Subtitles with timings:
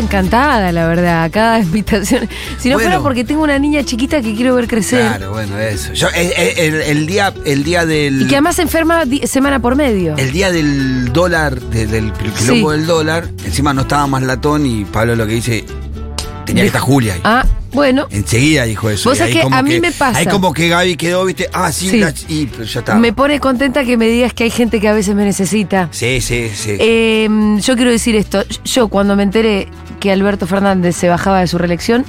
[0.00, 2.28] encantada, la verdad, a cada invitación.
[2.58, 2.90] Si no Bueno.
[2.90, 5.00] fuera porque tengo una niña chiquita que quiero ver crecer.
[5.00, 5.92] Claro, bueno, eso.
[5.92, 8.22] Yo, eh, eh, el, el día, el día del.
[8.22, 10.16] Y que además se enferma semana por medio.
[10.16, 12.76] El día del dólar, de- del quilombo Sí.
[12.78, 15.64] del dólar, encima no estaba más latón y Pablo lo que dice,
[16.44, 17.20] tenía que estar Julia ahí.
[17.24, 18.06] Ah, bueno.
[18.10, 19.08] Enseguida dijo eso.
[19.10, 20.18] Vos sabés que a mí me pasa.
[20.20, 21.98] Ahí como que Gaby quedó, viste, ah, sí, Sí.
[21.98, 22.94] la- y pero ya está.
[22.96, 25.88] Me pone contenta que me digas que hay gente que a veces me necesita.
[25.90, 26.76] Sí, sí, sí.
[26.78, 27.28] Eh,
[27.60, 28.44] yo quiero decir esto.
[28.64, 32.04] Yo cuando me enteré que Alberto Fernández se bajaba de su reelección,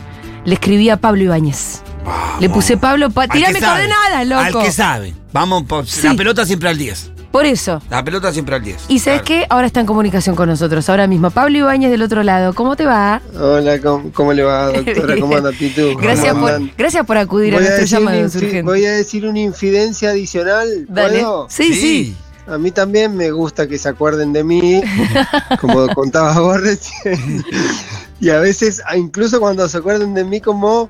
[0.45, 1.81] le escribí a Pablo Ibáñez.
[2.39, 4.59] Le puse Pablo, pa- tirame coordenadas, loco.
[4.59, 5.13] Al que sabe.
[5.33, 6.07] Vamos, por- Sí.
[6.07, 7.11] la pelota siempre al 10.
[7.31, 7.81] Por eso.
[7.89, 8.85] La pelota siempre al 10.
[8.87, 9.41] Y sabes Claro.
[9.41, 9.47] qué?
[9.49, 10.87] Ahora está en comunicación con nosotros.
[10.89, 11.31] Ahora mismo.
[11.31, 12.53] Pablo Ibáñez del otro lado.
[12.53, 13.21] ¿Cómo te va?
[13.37, 15.15] Hola, ¿cómo, cómo le va, doctora?
[15.19, 15.97] ¿Cómo anda, Pitu?
[15.97, 16.71] Gracias ¿Cómo por, andan?
[16.77, 18.61] gracias por acudir a Voy a, nuestro decir una llamado infi- urgente.
[18.61, 20.85] voy a decir una infidencia adicional.
[20.87, 21.19] Dale.
[21.19, 21.47] ¿Puedo?
[21.49, 22.15] Sí, sí.
[22.47, 24.81] A mí también me gusta que se acuerden de mí,
[25.59, 27.43] como contabas vos recién.
[28.17, 30.89] Y a veces, ah, incluso cuando se acuerden de mí como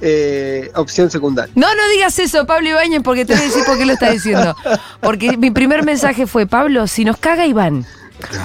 [0.00, 1.52] eh, opción secundaria.
[1.54, 4.12] No, no digas eso, Pablo Ibáñez, porque te voy a decir por qué lo estás
[4.12, 4.56] diciendo.
[5.00, 7.86] Porque mi primer mensaje fue, Pablo, si nos caga Iván,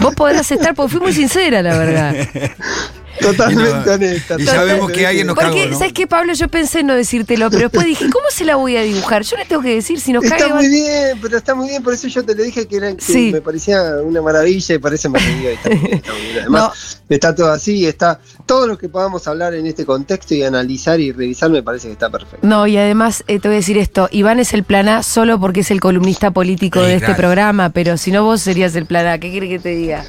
[0.01, 2.15] vos podrás estar, porque fui muy sincera, la verdad.
[3.19, 4.35] Totalmente Y no- honesta.
[4.37, 5.35] y totalmente sabemos que alguien nos.
[5.35, 5.77] Porque, ¿no?
[5.77, 6.33] ¿sabes qué, Pablo?
[6.33, 9.23] Yo pensé en no decírtelo, pero después dije, ¿cómo se la voy a dibujar?
[9.23, 11.83] Yo le tengo que decir, si nos caga Está muy bien, pero está muy bien,
[11.83, 13.31] por eso yo te lo dije que, era, que Sí.
[13.33, 15.69] me parecía una maravilla y parece y está muy bien, está
[16.11, 16.39] muy bien.
[16.41, 20.99] Además, está todo así, está todo lo que podamos hablar en este contexto y analizar
[20.99, 22.39] y revisar me parece que está perfecto.
[22.47, 25.39] No, y además eh, te voy a decir esto, Iván es el plan A solo
[25.39, 27.17] porque es el columnista político Sí, de este claro.
[27.17, 30.05] programa, pero si no vos serías el plan A, ¿qué quiere que te diga?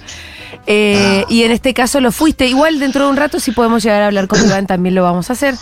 [0.70, 2.46] Eh, Y en este caso lo fuiste.
[2.46, 5.30] Igual dentro de un rato si podemos llegar a hablar con Iván también lo vamos
[5.30, 5.54] a hacer.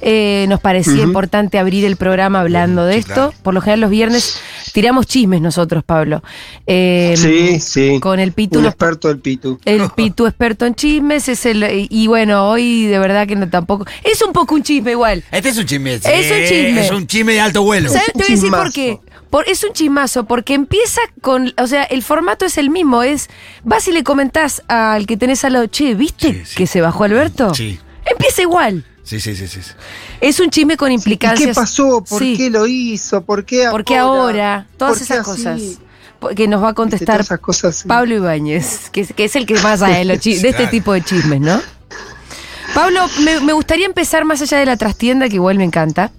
[0.00, 3.12] Eh, nos parecía importante abrir el programa hablando de Sí, esto.
[3.14, 3.34] claro.
[3.42, 4.40] Por lo general los viernes
[4.72, 6.22] tiramos chismes nosotros, Pablo.
[6.66, 7.98] Eh, sí, sí.
[8.00, 9.58] Con el Pitu Un experto del Pitu.
[9.64, 13.84] el Pitu experto en chismes es el y, bueno, hoy de verdad que no tampoco.
[14.04, 15.24] Es un poco un chisme igual.
[15.32, 15.98] Este es un chisme.
[15.98, 16.80] sí, Es un chisme.
[16.86, 17.88] Es un chisme de alto vuelo.
[17.90, 18.12] ¿Sabes?
[18.12, 18.98] Te voy a decir por qué.
[19.32, 21.52] Por, es un chismazo, porque empieza con.
[21.56, 23.02] O sea, el formato es el mismo.
[23.02, 23.30] Es.
[23.64, 26.54] Vas y le comentás al que tenés al lado, che, ¿viste Sí, sí.
[26.54, 27.54] que se bajó Alberto?
[27.54, 27.80] Sí.
[28.04, 28.84] Empieza igual.
[29.04, 29.60] Sí, sí, sí, sí.
[30.20, 31.48] Es un chisme con ¿Y implicancias.
[31.48, 32.04] qué pasó?
[32.08, 32.36] ¿Por Sí.
[32.36, 33.24] qué lo hizo?
[33.24, 33.72] ¿Por qué ahora?
[33.72, 34.66] ¿Por qué ahora?
[34.76, 35.42] Todas ¿Por qué esas así?
[35.42, 36.34] cosas.
[36.36, 37.84] Que nos va a contestar todas esas cosas.
[37.88, 41.40] Pablo Ibáñez, que, es- que es el que más sabe de, este tipo de chismes,
[41.40, 41.58] ¿no?
[42.74, 46.10] Pablo, me, me gustaría empezar más allá de la trastienda, que igual me encanta.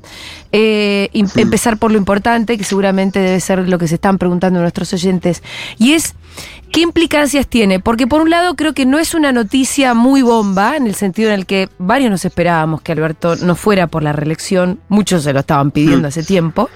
[0.53, 4.94] Eh, Empezar por lo importante, que seguramente debe ser lo que se están preguntando nuestros
[4.94, 5.44] oyentes.
[5.78, 6.14] Y es,
[6.72, 7.80] ¿qué implicancias tiene?
[7.80, 11.30] Porque por un lado creo que no es una noticia muy bomba, en el sentido
[11.30, 14.80] en el que varios nos esperábamos que Alberto no fuera por la reelección.
[14.88, 16.70] Muchos se lo estaban pidiendo hace tiempo.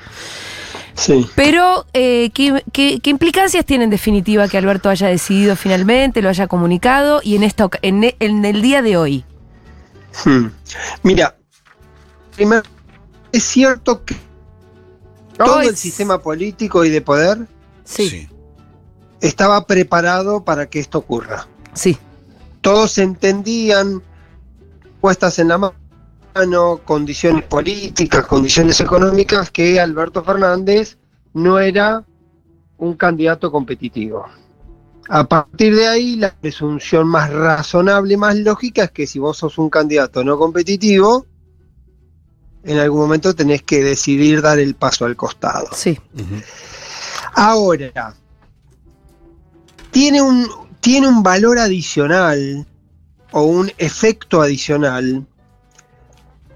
[0.95, 1.27] Sí.
[1.35, 6.29] Pero, eh, ¿qué, qué, qué implicancias tiene en definitiva que Alberto haya decidido finalmente, lo
[6.29, 9.23] haya comunicado y en, esta, en, e- en el día de hoy?
[10.25, 10.47] Hmm.
[11.03, 11.35] Mira,
[12.35, 12.63] primero,
[13.37, 14.15] es cierto que
[15.37, 17.47] todo Ay, el sistema político y de poder
[17.83, 18.29] Sí, sí.
[19.21, 21.47] estaba preparado para que esto ocurra.
[22.61, 24.01] Todos entendían,
[24.99, 30.97] puestas en la mano, condiciones políticas, condiciones económicas, que Alberto Fernández
[31.33, 32.03] no era
[32.77, 34.25] un candidato competitivo.
[35.09, 39.57] A partir de ahí, la presunción más razonable, más lógica, es que si vos sos
[39.57, 41.25] un candidato no competitivo,
[42.67, 45.69] en algún momento tenés que decidir dar el paso al costado.
[45.73, 45.97] sí.
[47.33, 48.15] Ahora,
[49.91, 52.65] tiene un, tiene un valor adicional
[53.31, 55.25] o un efecto adicional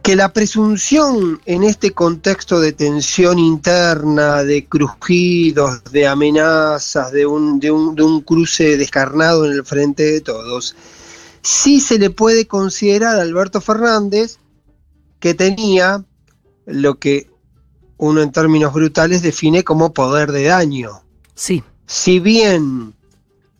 [0.01, 7.59] que la presunción en este contexto de tensión interna, de crujidos, de amenazas, de un,
[7.59, 10.75] de un, de un cruce descarnado en el frente de todos,
[11.43, 14.39] sí se le puede considerar a Alberto Fernández
[15.21, 16.03] que tenía
[16.65, 17.29] lo que
[17.97, 21.03] uno en términos brutales define como poder de daño.
[21.35, 22.93] Sí, Si bien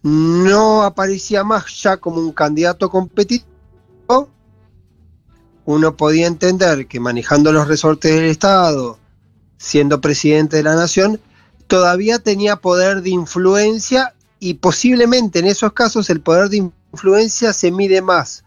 [0.02, 3.46] no aparecía más ya como un candidato competitivo,
[5.66, 8.98] uno podía entender que manejando los resortes del Estado,
[9.58, 11.22] siendo presidente de la nación,
[11.68, 17.72] todavía tenía poder de influencia y posiblemente en esos casos el poder de influencia se
[17.72, 18.44] mide más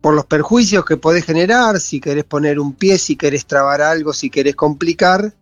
[0.00, 4.12] por los perjuicios que podés generar, si querés poner un pie, si querés trabar algo,
[4.12, 5.32] si querés complicar,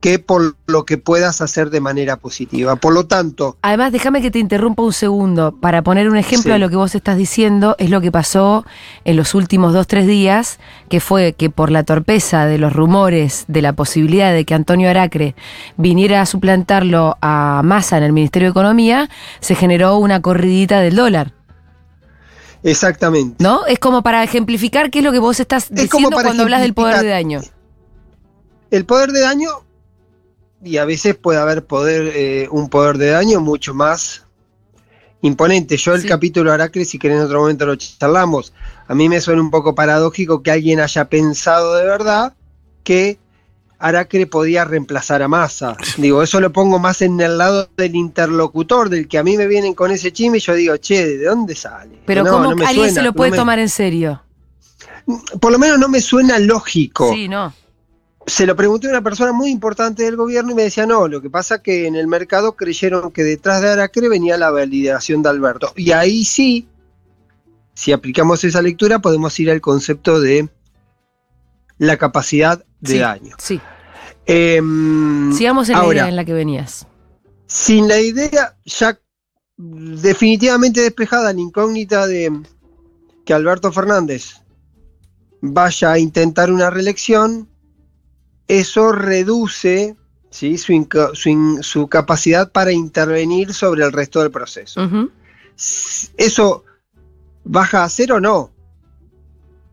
[0.00, 2.74] que por lo que puedas hacer de manera positiva.
[2.74, 5.54] Por lo tanto, Además, déjame que te interrumpa un segundo.
[5.60, 6.56] Para poner un ejemplo Sí.
[6.56, 8.66] a lo que vos estás diciendo, es lo que pasó
[9.04, 10.58] en los últimos dos, tres días,
[10.88, 14.90] que fue que por la torpeza de los rumores de la posibilidad de que Antonio
[14.90, 15.36] Aracre
[15.76, 19.08] viniera a suplantarlo a Massa en el Ministerio de Economía,
[19.38, 21.32] se generó una corridita del dólar.
[22.62, 23.42] Exactamente.
[23.42, 23.66] ¿No?
[23.66, 26.42] Es como para ejemplificar qué es lo que vos estás Es como diciendo para cuando
[26.44, 27.40] hablas del poder de daño.
[28.70, 29.50] El poder de daño,
[30.62, 34.24] y a veces puede haber poder, eh, un poder de daño mucho más
[35.22, 35.76] imponente.
[35.76, 36.08] Yo el Sí.
[36.08, 38.52] capítulo Aracre, si querés en otro momento lo charlamos,
[38.88, 42.34] a mí me suena un poco paradójico que alguien haya pensado de verdad
[42.84, 43.18] que
[43.82, 45.76] Aracre podía reemplazar a Massa.
[45.98, 49.46] Digo, eso lo pongo más en el lado del interlocutor, del que a mí me
[49.46, 51.98] vienen con ese chisme y yo digo, che, ¿de dónde sale?
[52.06, 54.22] Pero No, ¿cómo no alguien se lo no puede me- tomar en serio?
[55.40, 57.12] Por lo menos no me suena lógico.
[57.12, 57.52] Sí, no.
[58.24, 61.20] se lo pregunté a una persona muy importante del gobierno y me decía, no, lo
[61.20, 65.28] que pasa que en el mercado creyeron que detrás de Aracre venía la validación de
[65.30, 65.72] Alberto.
[65.74, 66.68] Y ahí sí,
[67.74, 70.48] si aplicamos esa lectura, podemos ir al concepto de
[71.78, 73.36] la capacidad de Sí, daño.
[73.38, 73.60] Sí.
[74.26, 76.86] Em, Sigamos en la idea en la que venías.
[77.46, 78.98] sin la idea ya
[79.56, 82.30] definitivamente despejada la incógnita de
[83.24, 84.42] que Alberto Fernández
[85.40, 87.48] vaya a intentar una reelección,
[88.48, 89.96] eso reduce
[90.30, 90.56] ¿sí?
[90.58, 94.80] su, capacidad para intervenir sobre el resto del proceso.
[96.16, 96.64] ¿Eso
[97.44, 98.50] baja a cero o no?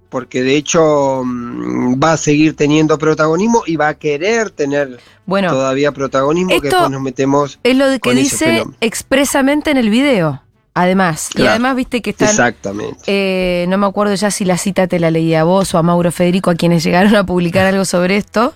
[0.10, 5.50] Porque de hecho mm, va a seguir teniendo protagonismo y va a querer tener Bueno,
[5.52, 10.42] todavía protagonismo, que después nos metemos es lo de que dice expresamente en el video.
[10.76, 11.30] Además.
[11.36, 12.30] Y además, viste que están.
[12.30, 13.00] Exactamente.
[13.08, 15.84] Eh, no me acuerdo ya si la cita te la leí a vos o a
[15.84, 18.54] Mauro Federico, a quienes llegaron a publicar algo sobre esto,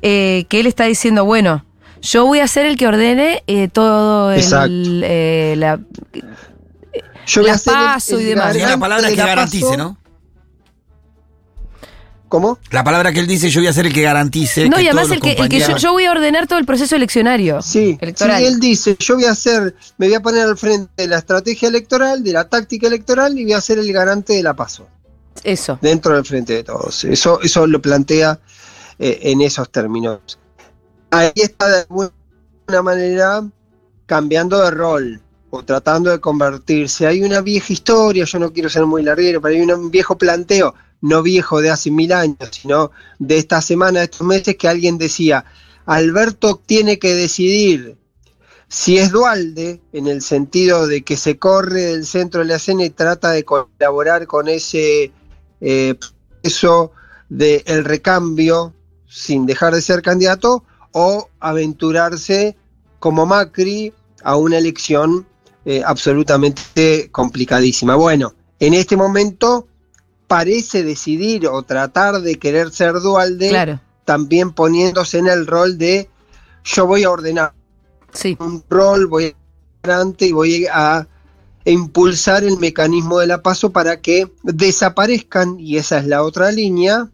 [0.00, 1.64] eh, que él está diciendo, bueno,
[2.00, 4.70] yo voy a ser el que ordene eh, todo el, Exacto.
[4.72, 5.80] eh, la-
[7.26, 8.54] Yo voy la a hacer el- paso y el demás.
[8.56, 9.76] Y la palabra que la garantice, paso.
[9.76, 9.98] ¿no?
[12.34, 12.58] ¿Cómo?
[12.72, 14.68] La palabra que él dice, yo voy a ser el que garantice.
[14.68, 16.66] no, que y además todos el que, el que yo, voy a ordenar todo el
[16.66, 17.62] proceso eleccionario.
[17.62, 18.40] Sí, Electoral.
[18.40, 21.18] sí, él dice, yo voy a hacer, me voy a poner al frente de la
[21.18, 24.88] estrategia electoral, de la táctica electoral y voy a ser el garante de la paso,
[25.44, 25.78] Eso.
[25.80, 27.04] dentro del frente de todos.
[27.04, 28.40] Eso, eso lo plantea
[28.98, 30.36] eh, en esos términos.
[31.12, 33.44] Ahí está de alguna manera
[34.06, 35.22] cambiando de rol
[35.62, 37.06] tratando de convertirse.
[37.06, 40.74] Hay una vieja historia, yo no quiero ser muy larguero, pero hay un viejo planteo,
[41.00, 44.98] no viejo de hace mil años, sino de esta semana, de estos meses, que alguien
[44.98, 45.44] decía,
[45.86, 47.96] Alberto tiene que decidir
[48.68, 52.84] si es Dualde, en el sentido de que se corre del centro de la escena
[52.84, 55.12] y trata de colaborar con ese
[55.60, 55.94] eh,
[56.40, 56.90] proceso
[57.28, 58.74] del recambio
[59.06, 62.56] sin dejar de ser candidato, o aventurarse
[62.98, 63.92] como Macri
[64.22, 65.26] a una elección
[65.64, 67.94] eh, absolutamente complicadísima.
[67.96, 69.66] Bueno, en este momento
[70.26, 73.80] parece decidir o tratar de querer ser Dualde, Claro.
[74.04, 76.08] también poniéndose en el rol de
[76.64, 77.52] yo voy a ordenar
[78.12, 78.36] Sí.
[78.40, 81.06] un rol, voy a adelante y voy a
[81.66, 87.10] impulsar el mecanismo de la paso para que desaparezcan, y esa es la otra línea,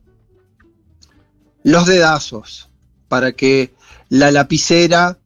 [1.63, 2.69] los dedazos,
[3.09, 3.73] para que
[4.09, 5.19] la lapicera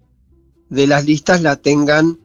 [0.68, 2.18] de las listas la tengan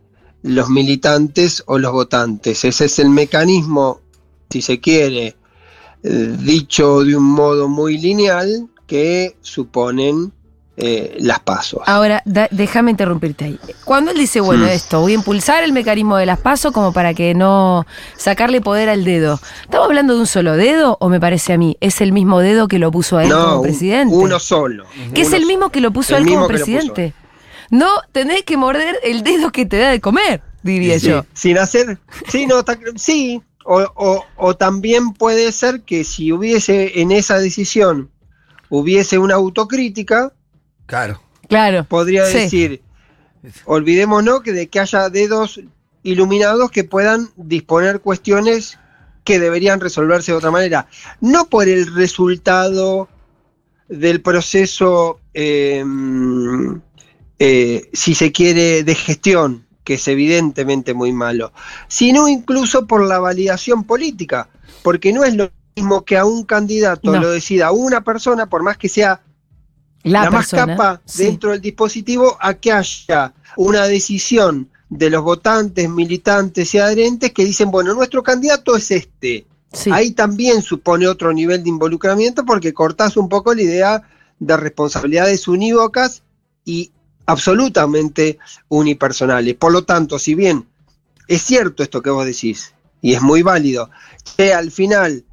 [0.44, 2.64] los militantes o los votantes.
[2.66, 4.00] Ese es el mecanismo,
[4.50, 5.36] si se quiere,
[6.04, 10.32] eh, dicho de un modo muy lineal, que suponen
[10.82, 11.82] eh, las pasos.
[11.88, 13.60] Ahora, da- déjame interrumpirte ahí.
[13.84, 14.70] Cuando él dice, bueno, Mm.
[14.70, 18.88] esto, voy a impulsar el mecanismo de las pasos como para que no sacarle poder
[18.88, 19.42] al dedo.
[19.64, 21.76] ¿Estamos hablando de un solo dedo o me parece a mí?
[21.82, 24.16] ¿Es el mismo dedo que lo puso a él como un- presidente?
[24.16, 24.86] uno solo.
[25.14, 27.14] que es el mismo que lo puso a él como mismo que lo puso presidente.
[27.70, 31.26] No tenés que morder el dedo que te da de comer, diría Sí, yo.
[31.34, 32.00] Sin hacer.
[32.30, 33.42] Sí, no, ta- sí.
[33.66, 38.10] O, o- o también puede ser que si hubiese en esa decisión
[38.70, 40.34] hubiese una autocrítica,
[40.88, 41.22] Claro.
[41.48, 41.84] Claro.
[41.84, 42.38] podría Sí.
[42.40, 42.82] decir,
[43.66, 45.60] olvidémonos que de que haya dedos
[46.04, 48.80] iluminados que puedan disponer cuestiones
[49.24, 50.88] que deberían resolverse de otra manera.
[51.22, 53.08] No por el resultado
[53.88, 55.84] del proceso, eh,
[57.40, 61.52] eh, si se quiere, de gestión, que es evidentemente muy malo,
[61.88, 64.50] sino incluso por la validación política,
[64.84, 67.20] porque no es lo mismo que a un candidato No.
[67.22, 69.22] lo decida una persona, por más que sea
[70.04, 70.76] La, la, más persona.
[70.78, 71.24] capa Sí.
[71.24, 77.46] dentro del dispositivo a que haya una decisión de los votantes, militantes y adherentes que
[77.46, 79.46] dicen, bueno, nuestro candidato es este.
[79.72, 79.92] Sí.
[79.94, 84.02] Ahí también supone otro nivel de involucramiento porque cortás un poco la idea
[84.40, 86.24] de responsabilidades unívocas
[86.66, 86.92] y
[87.30, 89.56] absolutamente unipersonales.
[89.56, 90.68] Por lo tanto, si bien
[91.28, 93.92] es cierto esto que vos decís, y es muy válido,
[94.36, 95.24] que al final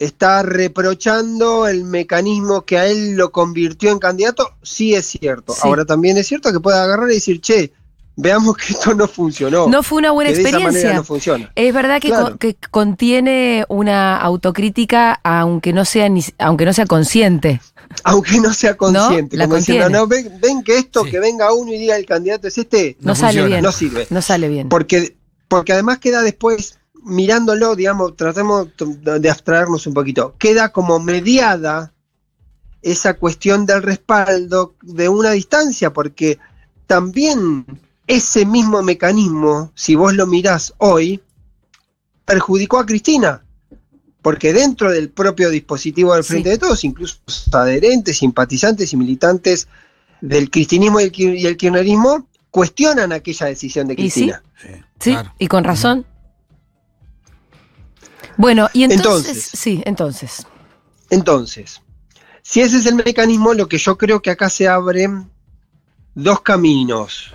[0.00, 5.52] está reprochando el mecanismo que a él lo convirtió en candidato, sí es cierto.
[5.52, 5.60] Sí.
[5.62, 7.72] Ahora también es cierto que puede agarrar y decir, che,
[8.16, 9.68] veamos que esto no funcionó.
[9.68, 10.98] No fue una buena que de esa manera experiencia.
[10.98, 11.52] no funciona.
[11.54, 12.30] Es verdad que, Claro.
[12.32, 17.60] co- que contiene una autocrítica, aunque no sea ni, aunque no sea consciente.
[18.04, 19.36] Aunque no sea consciente.
[19.36, 21.10] La como diciendo, no, ven, ven que esto, Sí.
[21.12, 23.62] que venga uno y diga el candidato es este, No, No sale bien.
[23.62, 24.06] no sirve.
[24.10, 24.68] No sale bien.
[24.68, 25.16] Porque,
[25.48, 31.92] porque además queda después, mirándolo, digamos, tratemos de abstraernos un poquito, queda como mediada
[32.82, 36.38] esa cuestión del respaldo de una distancia, porque
[36.86, 37.64] también
[38.06, 41.20] ese mismo mecanismo, si vos lo mirás hoy,
[42.24, 43.42] perjudicó a Cristina.
[44.22, 46.52] Porque dentro del propio dispositivo del Frente Sí.
[46.54, 49.68] de Todos, incluso los adherentes, simpatizantes y militantes
[50.20, 54.02] del cristinismo y el, kir- y el kirchnerismo cuestionan aquella decisión de ¿Y sí?
[54.02, 54.42] Cristina.
[54.60, 54.68] Sí,
[55.00, 55.32] Sí, claro.
[55.38, 56.06] y con razón.
[58.36, 59.50] Bueno, y entonces, Entonces.
[59.60, 60.46] sí, entonces.
[61.10, 61.80] Entonces,
[62.42, 65.30] si ese es el mecanismo, lo que yo creo que acá se abren
[66.14, 67.32] dos caminos.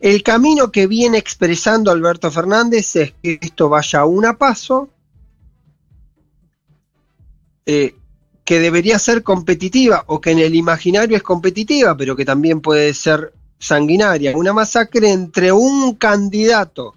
[0.00, 4.88] El camino que viene expresando Alberto Fernández es que esto vaya a una paso,
[7.66, 7.94] eh,
[8.44, 12.94] que debería ser competitiva o que en el imaginario es competitiva, pero que también puede
[12.94, 14.36] ser sanguinaria.
[14.36, 16.94] Una masacre entre un candidato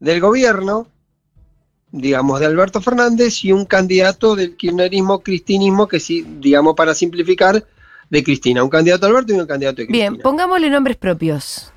[0.00, 0.88] del gobierno,
[1.92, 7.64] digamos, de Alberto Fernández y un candidato del kirchnerismo, cristinismo, que sí, digamos, para simplificar,
[8.10, 8.62] de Cristina.
[8.62, 10.10] Un candidato de Alberto y un candidato de Cristina.
[10.10, 11.73] Bien, pongámosle nombres propios.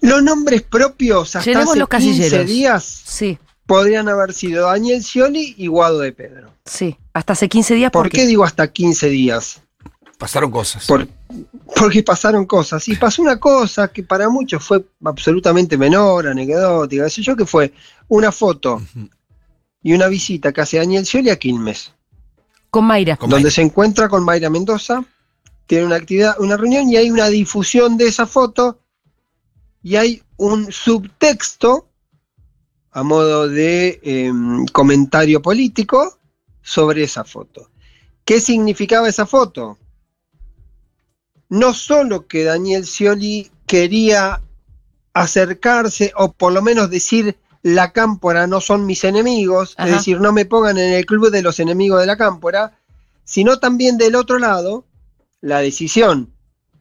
[0.00, 2.46] Los nombres propios hasta Llenemos hace los 15 casilleros.
[2.46, 6.52] días Sí, podrían haber sido Daniel Scioli y Guado de Pedro.
[6.64, 6.96] sí.
[7.12, 7.90] Hasta hace 15 días.
[7.90, 9.62] ¿Por ¿por qué digo hasta 15 días?
[10.18, 10.86] Pasaron cosas.
[10.86, 11.08] Por-
[11.74, 12.86] porque pasaron cosas.
[12.88, 17.44] Y pasó una cosa que para muchos fue absolutamente menor, anecdótica, qué sé yo, que
[17.46, 17.72] fue
[18.08, 18.82] una foto
[19.82, 21.92] y una visita que hace Daniel Scioli a Quilmes,
[22.70, 23.16] Con Mayra.
[23.16, 23.54] Con donde Mayra.
[23.54, 25.04] se encuentra con Mayra Mendoza,
[25.66, 28.80] tiene una actividad, una reunión y hay una difusión de esa foto
[29.86, 31.86] y hay un subtexto
[32.90, 36.18] a modo de em, comentario político
[36.60, 37.70] sobre esa foto.
[38.24, 39.78] ¿Qué significaba esa foto?
[41.48, 44.42] No solo que Daniel Scioli quería
[45.14, 49.88] acercarse o por lo menos decir la cámpora no son mis enemigos, Ajá.
[49.88, 52.76] es decir, no me pongan en el club de los enemigos de la cámpora,
[53.22, 54.84] sino también del otro lado,
[55.40, 56.32] la decisión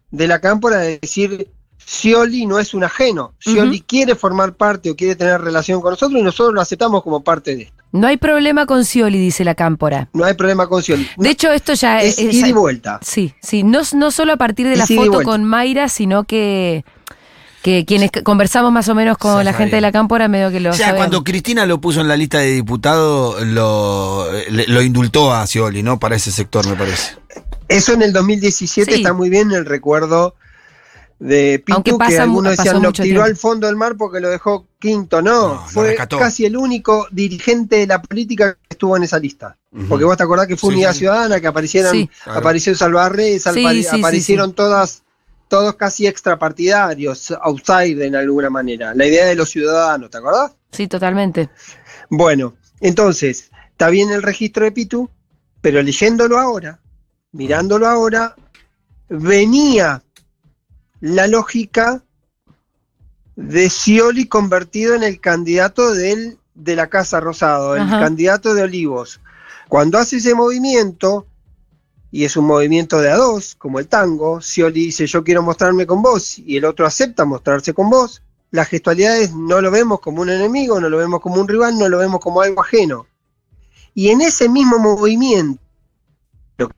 [0.10, 1.52] de la cámpora de decir
[1.86, 6.20] Scioli no es un ajeno, Scioli quiere formar parte o quiere tener relación con nosotros
[6.20, 7.76] y nosotros lo aceptamos como parte de esto.
[7.92, 10.10] No hay problema con Scioli, dice la cámpora.
[10.14, 11.08] No hay problema con Scioli.
[11.16, 12.34] De hecho, esto ya es es.
[12.34, 13.00] ida y vuelta.
[13.02, 16.84] Sí, sí, no, no solo a partir de Es la foto con Mayra, sino que,
[17.62, 20.72] que quienes conversamos más o menos con la gente de la cámpora, medio que lo
[20.72, 21.06] O sea, sabemos.
[21.06, 25.98] cuando Cristina lo puso en la lista de diputados, lo, lo indultó a Scioli, ¿no?
[26.00, 27.14] Para ese sector, me parece.
[27.70, 28.98] Eso en el 2017 Sí.
[28.98, 30.36] está muy bien el recuerdo
[31.18, 33.24] de Pitu, Aunque que pasa mu- algunos pasó decían lo tiró tiempo".
[33.24, 35.22] al fondo del mar porque lo dejó quinto.
[35.22, 39.58] No, fue casi el único dirigente de la política que estuvo en esa lista.
[39.90, 41.00] Porque vos te acordás que fue Sí, Unidad sí.
[41.00, 42.10] Ciudadana, que aparecieron, Sí.
[42.24, 42.40] Claro.
[42.40, 45.04] apareció Salvarrey, Sí, sí, sí, aparecieron todas,
[45.48, 48.94] todos casi extrapartidarios, outside en alguna manera.
[48.94, 50.54] La idea de los ciudadanos, ¿te acordás?
[50.72, 51.50] Sí, totalmente.
[52.10, 55.10] Bueno, entonces, está bien el registro de Pitu,
[55.62, 56.80] pero leyéndolo ahora,
[57.32, 58.36] mirándolo ahora,
[59.10, 60.02] venía
[61.02, 62.02] la lógica
[63.36, 68.00] de Scioli convertido en el candidato del, de la Casa Rosado, el Ajá.
[68.00, 69.20] candidato de Olivos.
[69.68, 71.26] Cuando hace ese movimiento,
[72.12, 75.86] y es un movimiento de a dos, como el tango, Scioli dice yo quiero mostrarme
[75.86, 78.22] con vos, y el otro acepta mostrarse con vos,
[78.52, 81.90] las gestualidades no lo vemos como un enemigo, no lo vemos como un rival, no
[81.90, 83.06] lo vemos como algo ajeno.
[83.94, 85.60] Y en ese mismo movimiento,
[86.58, 86.76] lo que-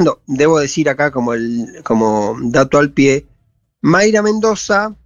[0.00, 3.26] no, debo decir acá como, el, como dato al pie,
[3.84, 4.96] Mayra Mendoza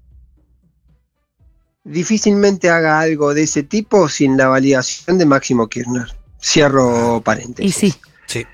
[1.83, 6.07] difícilmente haga algo de ese tipo sin la validación de Máximo Kirchner.
[6.41, 7.77] Cierro paréntesis.
[7.77, 8.47] Y sí, Sí.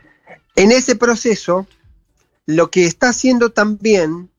[0.56, 1.66] En ese proceso,
[2.46, 4.30] lo que está haciendo también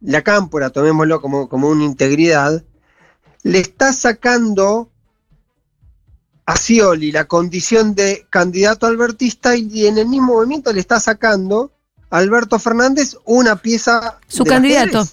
[0.00, 2.64] la cámpora, tomémoslo como, como una integridad,
[3.44, 4.90] le está sacando
[6.46, 11.73] a Scioli la condición de candidato albertista y en el mismo movimiento le está sacando
[12.10, 15.04] Alberto Fernández una pieza Su candidato.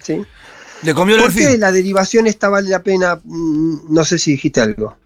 [0.00, 0.22] ¿Sí?
[0.82, 1.60] Le comió el ¿Por qué alfil.
[1.60, 3.20] la derivación esta vale la pena?
[3.22, 4.96] Mm, No sé si dijiste algo.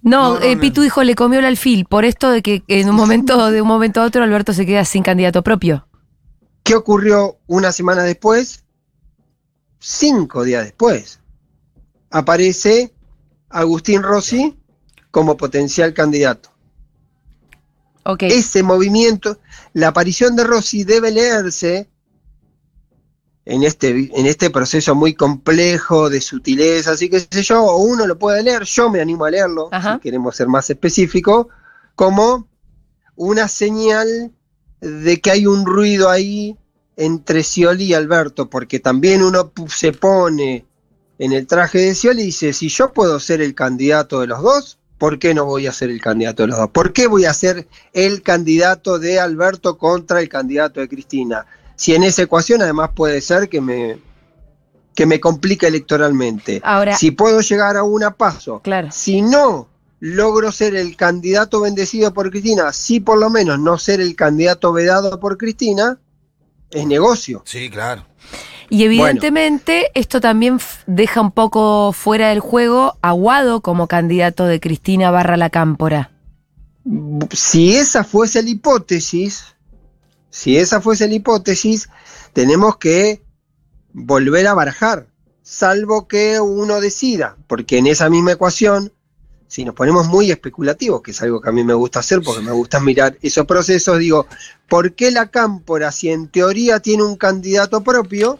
[0.00, 0.60] No, No, no, eh, no.
[0.60, 3.68] Pitu dijo le comió el alfil, por esto de que en un momento, de un
[3.68, 5.86] momento a otro, Alberto se queda sin candidato propio.
[6.62, 8.64] ¿Qué ocurrió una semana después?
[9.80, 11.20] Cinco días después.
[12.10, 12.92] Aparece
[13.50, 14.56] Agustín Rossi
[15.10, 16.50] como potencial candidato.
[18.20, 19.38] Ese movimiento,
[19.74, 21.88] la aparición de Rossi debe leerse
[23.44, 28.06] en este, en este proceso muy complejo de sutileza, así que sé yo, o uno
[28.06, 29.94] lo puede leer, yo me animo a leerlo, Ajá.
[29.94, 31.48] si queremos ser más específico,
[31.94, 32.46] como
[33.16, 34.32] una señal
[34.80, 36.56] de que hay un ruido ahí
[36.96, 40.66] entre Scioli y Alberto, porque también uno se pone
[41.18, 44.42] en el traje de Scioli y dice, si yo puedo ser el candidato de los
[44.42, 46.70] dos, ¿por qué no voy a ser el candidato de los dos?
[46.70, 51.46] ¿Por qué voy a ser el candidato de Alberto contra el candidato de Cristina?
[51.76, 53.98] Si en esa ecuación además puede ser que me,
[54.94, 56.60] que me complique electoralmente.
[56.64, 58.88] Ahora, Si puedo llegar a una paso, claro.
[58.90, 59.68] si no
[60.00, 64.72] logro ser el candidato bendecido por Cristina, si por lo menos no ser el candidato
[64.72, 65.98] vedado por Cristina,
[66.70, 67.42] es negocio.
[67.44, 68.04] Sí, claro.
[68.70, 74.60] Y evidentemente esto también deja un poco fuera del juego a Guado como candidato de
[74.60, 76.10] Cristina barra la cámpora.
[77.32, 79.54] Si esa fuese la hipótesis,
[80.30, 81.88] si esa fuese la hipótesis,
[82.32, 83.22] tenemos que
[83.92, 85.08] volver a barajar,
[85.42, 88.92] salvo que uno decida, porque en esa misma ecuación,
[89.46, 92.42] si nos ponemos muy especulativos, que es algo que a mí me gusta hacer, porque
[92.42, 94.26] me gusta mirar esos procesos, digo,
[94.68, 98.38] ¿por qué la cámpora, si en teoría tiene un candidato propio,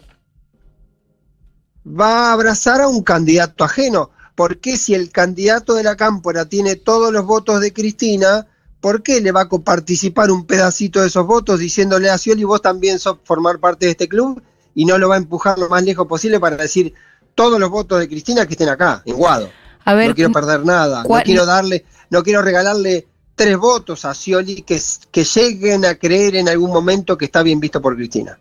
[1.89, 4.11] va a abrazar a un candidato ajeno?
[4.35, 8.47] ¿Por qué si el candidato de la cámpora tiene todos los votos de Cristina,
[8.79, 12.61] ¿por qué le va a coparticipar un pedacito de esos votos diciéndole a Scioli, vos
[12.61, 14.41] también sos formar parte de este club?
[14.75, 16.93] Y no lo va a empujar lo más lejos posible para decir
[17.35, 19.49] todos los votos de Cristina que estén acá, en Guado.
[19.83, 24.05] A ver, no quiero perder nada, ¿cuál- no quiero darle, no quiero regalarle tres votos
[24.05, 24.79] a Scioli que,
[25.11, 28.37] que lleguen a creer en algún momento que está bien visto por Cristina.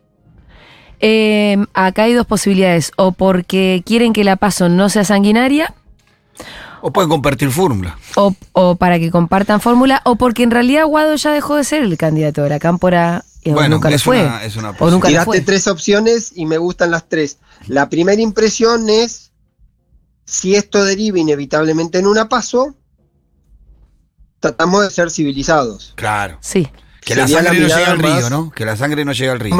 [1.00, 2.93] Eh, acá hay dos posibilidades.
[2.97, 5.75] O porque quieren que la paso no sea sanguinaria,
[6.81, 7.99] O pueden compartir fórmula.
[8.17, 11.83] o, o para que compartan fórmula, o porque en realidad Guado ya dejó de ser
[11.83, 14.21] el candidato de la cámpora eh, o Bueno, nunca lo es fue.
[14.25, 15.40] una- es una o nunca Tiraste fue.
[15.40, 17.38] tres opciones y me gustan las tres.
[17.67, 19.33] La primera impresión es
[20.25, 22.75] si esto deriva inevitablemente en una paso,
[24.40, 25.92] tratamos de ser civilizados.
[25.96, 26.38] Claro.
[26.40, 26.68] Sí.
[27.01, 28.51] Que la Sería la sangre no llega al río, más- ¿no?
[28.51, 29.57] Que la sangre no llega al río.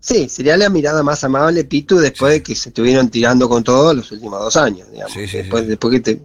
[0.00, 3.92] Sí, sería la mirada más amable, Pitu, después de que se estuvieron tirando con todo
[3.92, 5.12] los últimos dos años, digamos.
[5.12, 5.68] Sí, sí, después, sí.
[5.68, 6.22] después que te.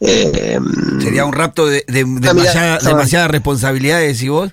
[0.00, 0.58] eh,
[1.00, 4.52] Sería un rapto de, de- mirada- demasiada, responsabilidad, decís vos.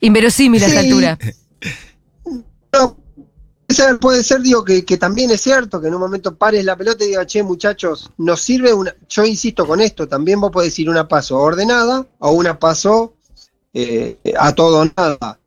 [0.00, 0.86] Inverosímil a esa Sí.
[0.88, 1.18] altura.
[2.72, 6.34] No, puede ser, puede ser, digo, que, que también es cierto que en un momento
[6.34, 8.94] pares la pelota y digas, che, muchachos, nos sirve una.
[9.08, 13.14] Yo insisto con esto, también vos podés ir una paso ordenada o una paso
[13.72, 15.38] eh, a todo o nada.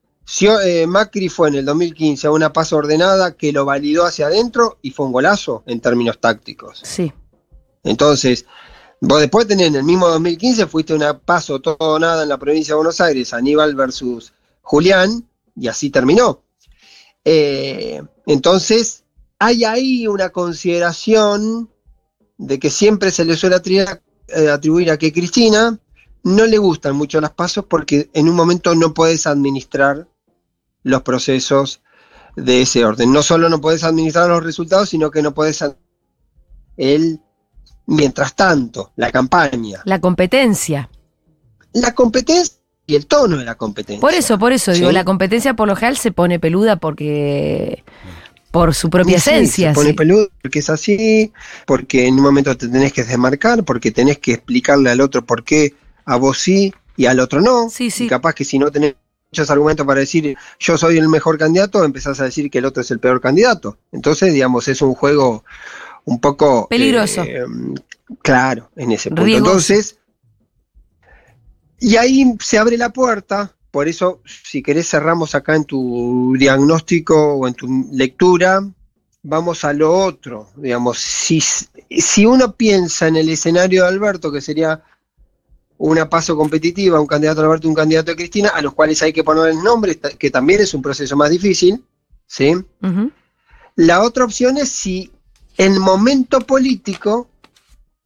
[0.63, 4.79] Eh, Macri fue en el 2015 a una paso ordenada que lo validó hacia adentro
[4.81, 6.81] y fue un golazo en términos tácticos.
[6.83, 7.13] Sí.
[7.83, 8.45] Entonces,
[9.01, 12.73] vos después tenés en el mismo 2015, fuiste una paso todo nada en la provincia
[12.73, 16.41] de Buenos Aires, Aníbal versus Julián, y así terminó.
[17.23, 19.03] Eh, entonces,
[19.37, 21.69] hay ahí una consideración
[22.37, 23.57] de que siempre se le suele
[24.27, 25.79] eh, atribuir a que Cristina
[26.23, 30.07] no le gustan mucho las pasos porque en un momento no puedes administrar
[30.85, 31.81] los procesos
[32.37, 33.11] de ese orden.
[33.11, 35.75] No solo no puedes administrar los resultados, sino que no puedes ad-
[36.77, 37.19] el
[37.87, 40.89] mientras tanto, la campaña, La competencia.
[41.73, 42.55] la competencia
[42.87, 43.99] y el tono de la competencia.
[44.01, 47.83] Por eso, por eso, digo, la competencia por lo general se pone peluda porque.
[48.51, 49.69] por su propia sí, esencia.
[49.71, 49.95] se pone sí.
[49.95, 51.33] peludo porque es así,
[51.65, 55.43] porque en un momento te tenés que desmarcar, porque tenés que explicarle al otro por
[55.43, 55.73] qué
[56.05, 57.69] a vos sí y al otro no.
[57.69, 58.05] Sí, sí.
[58.05, 58.95] Y capaz que si no tenés
[59.35, 62.81] muchos argumentos para decir yo soy el mejor candidato, empezás a decir que el otro
[62.81, 63.77] es el peor candidato.
[63.91, 65.43] Entonces, digamos, es un juego
[66.05, 66.67] un poco...
[66.69, 67.23] Peligroso.
[67.23, 67.43] eh,
[68.21, 69.25] claro, en ese punto.
[69.25, 69.97] Entonces,
[71.79, 77.33] y ahí se abre la puerta, por eso, si querés, cerramos acá en tu diagnóstico
[77.33, 78.65] o en tu lectura,
[79.21, 80.47] vamos a lo otro.
[80.55, 84.81] Digamos, si, si uno piensa en el escenario de Alberto, que sería
[85.77, 89.01] una paso competitiva, un candidato de Alberto y un candidato de Cristina, a los cuales
[89.01, 91.83] hay que poner el nombre, que también es un proceso más difícil,
[92.25, 92.53] ¿sí?
[93.75, 95.11] La otra opción es si
[95.57, 97.27] en momento político,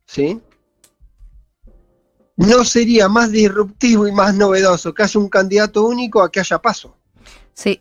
[0.05, 0.39] ¿sí?
[2.35, 6.57] No sería más disruptivo y más novedoso que haya un candidato único a que haya
[6.59, 6.95] paso.
[7.53, 7.79] Sí.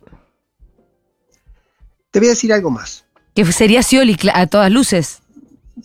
[2.11, 3.05] Te voy a decir algo más.
[3.33, 5.21] Que sería Scioli a todas luces.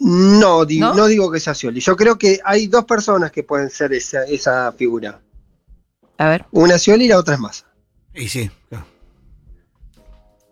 [0.00, 0.94] No, di- ¿No?
[0.94, 1.07] ¿No?
[1.07, 1.80] digo que sea Scioli.
[1.80, 5.20] Yo creo que hay dos personas que pueden ser esa, esa figura.
[6.18, 6.44] A ver.
[6.52, 7.66] Una es Scioli y la otra es Massa.
[8.14, 8.50] Y sí.
[8.68, 8.87] claro.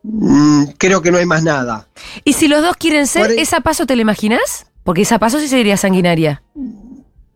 [0.03, 1.89] Mm, creo que no hay más nada.
[2.25, 4.67] Y si los dos quieren ser, Por ¿esa paso te la imaginas?
[4.83, 6.43] Porque esa paso sí sería sanguinaria.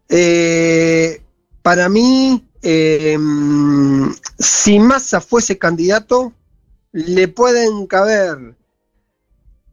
[0.09, 1.23] Eh,
[1.63, 6.33] para mí, eh, mm, si Massa fuese candidato,
[6.93, 8.56] le pueden caber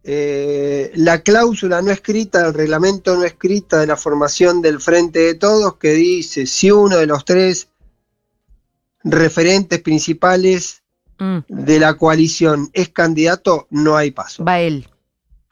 [0.04, 5.36] eh, la cláusula no escrita, el reglamento no escrita de la formación del Frente de
[5.36, 7.70] Todos que dice si uno de los tres
[9.04, 10.80] referentes principales
[11.20, 14.44] Mm, de la coalición es candidato, no hay paso.
[14.44, 14.88] va él.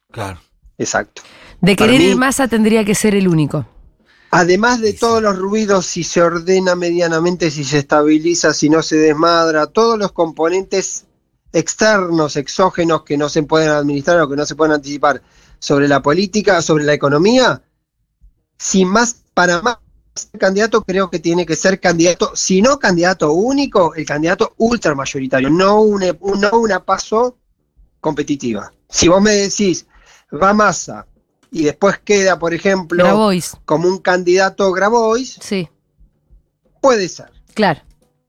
[0.09, 0.41] Claro.
[0.77, 1.21] Exacto.
[1.61, 3.67] De querer mí- ir masa tendría que ser el único.
[4.31, 8.81] Además de Sí, todos los ruidos, si se ordena medianamente, si se estabiliza, si no
[8.81, 11.05] se desmadra, todos los componentes
[11.53, 15.21] externos, exógenos que no se pueden administrar o que no se pueden anticipar
[15.59, 17.61] sobre la política, sobre la economía,
[18.57, 19.77] si más para más
[20.37, 25.81] candidato creo que tiene que ser candidato, si no candidato único, el candidato ultramayoritario, no
[25.81, 27.37] una, no una paso
[27.99, 28.73] competitiva.
[28.89, 29.85] Si vos me decís,
[30.31, 31.07] va Massa
[31.51, 35.69] y después queda, por ejemplo, Grabois, como un candidato Grabois, sí,
[36.81, 37.31] puede ser.
[37.53, 37.81] claro.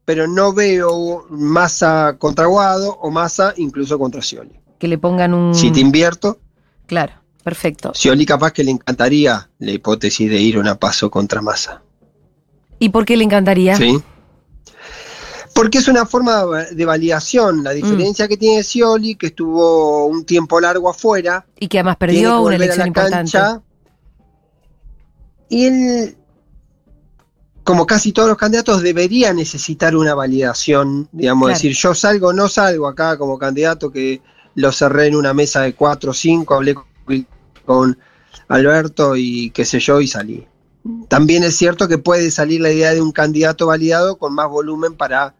[0.05, 4.59] Pero no veo masa contra Guado o masa incluso contra Scioli.
[4.79, 5.55] Que le pongan un.
[5.55, 6.39] Si te invierto,
[6.87, 7.93] Claro, perfecto.
[7.95, 11.83] Scioli capaz que le encantaría la hipótesis de ir a una paso contra masa.
[12.79, 13.77] ¿Y por qué le encantaría?
[13.77, 13.99] ¿Sí?
[15.55, 17.61] Porque es una forma de validación.
[17.61, 17.63] Mm.
[17.63, 22.13] La diferencia que tiene Scioli, que estuvo un tiempo largo afuera, Y que además tiene
[22.15, 23.17] que perdió una elección la importante.
[23.17, 23.63] cancha.
[25.49, 26.17] Y él,
[27.65, 31.59] como casi todos los candidatos, debería necesitar una validación, digamos, Claro.
[31.59, 34.21] decir, yo salgo, no salgo acá como candidato que
[34.55, 37.27] lo cerré en una mesa de cuatro o cinco, hablé con-
[37.65, 37.99] con
[38.49, 40.47] Alberto y qué sé yo, y salí.
[41.09, 44.95] También es cierto que puede salir la idea de un candidato validado con más volumen
[44.95, 45.35] para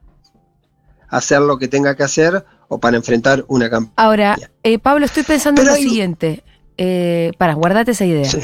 [1.09, 3.93] hacer lo que tenga que hacer o para enfrentar una campaña.
[3.97, 6.45] Ahora, eh, Pablo, estoy pensando Pero en lo hay- siguiente.
[6.79, 8.25] Eh, para, guardate esa idea.
[8.25, 8.39] Sí.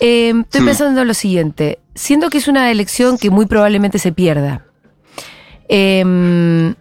[0.00, 0.66] Eh, estoy Hmm.
[0.66, 1.78] pensando en lo siguiente.
[1.94, 4.64] Siendo que es una elección que muy probablemente se pierda.
[5.68, 6.74] eh,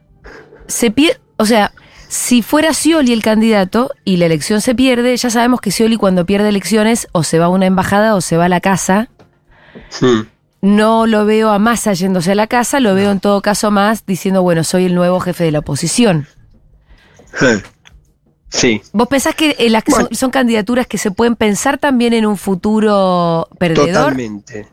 [0.68, 1.20] se pierde.
[1.38, 1.72] O sea,
[2.08, 6.26] si fuera Scioli el candidato y la elección se pierde, ya sabemos que Scioli cuando
[6.26, 9.10] pierde elecciones o se va a una embajada o se va a la casa.
[10.02, 10.22] Hmm.
[10.62, 14.06] No lo veo a Massa yéndose a la casa, lo veo en todo caso más
[14.06, 16.28] diciendo, bueno, soy el nuevo jefe de la oposición.
[17.40, 17.46] Sí,
[18.94, 20.16] ¿Vos pensás que eh, las que son, Bueno.
[20.18, 23.88] son candidaturas que se pueden pensar también en un futuro perdedor?
[23.94, 24.68] totalmente.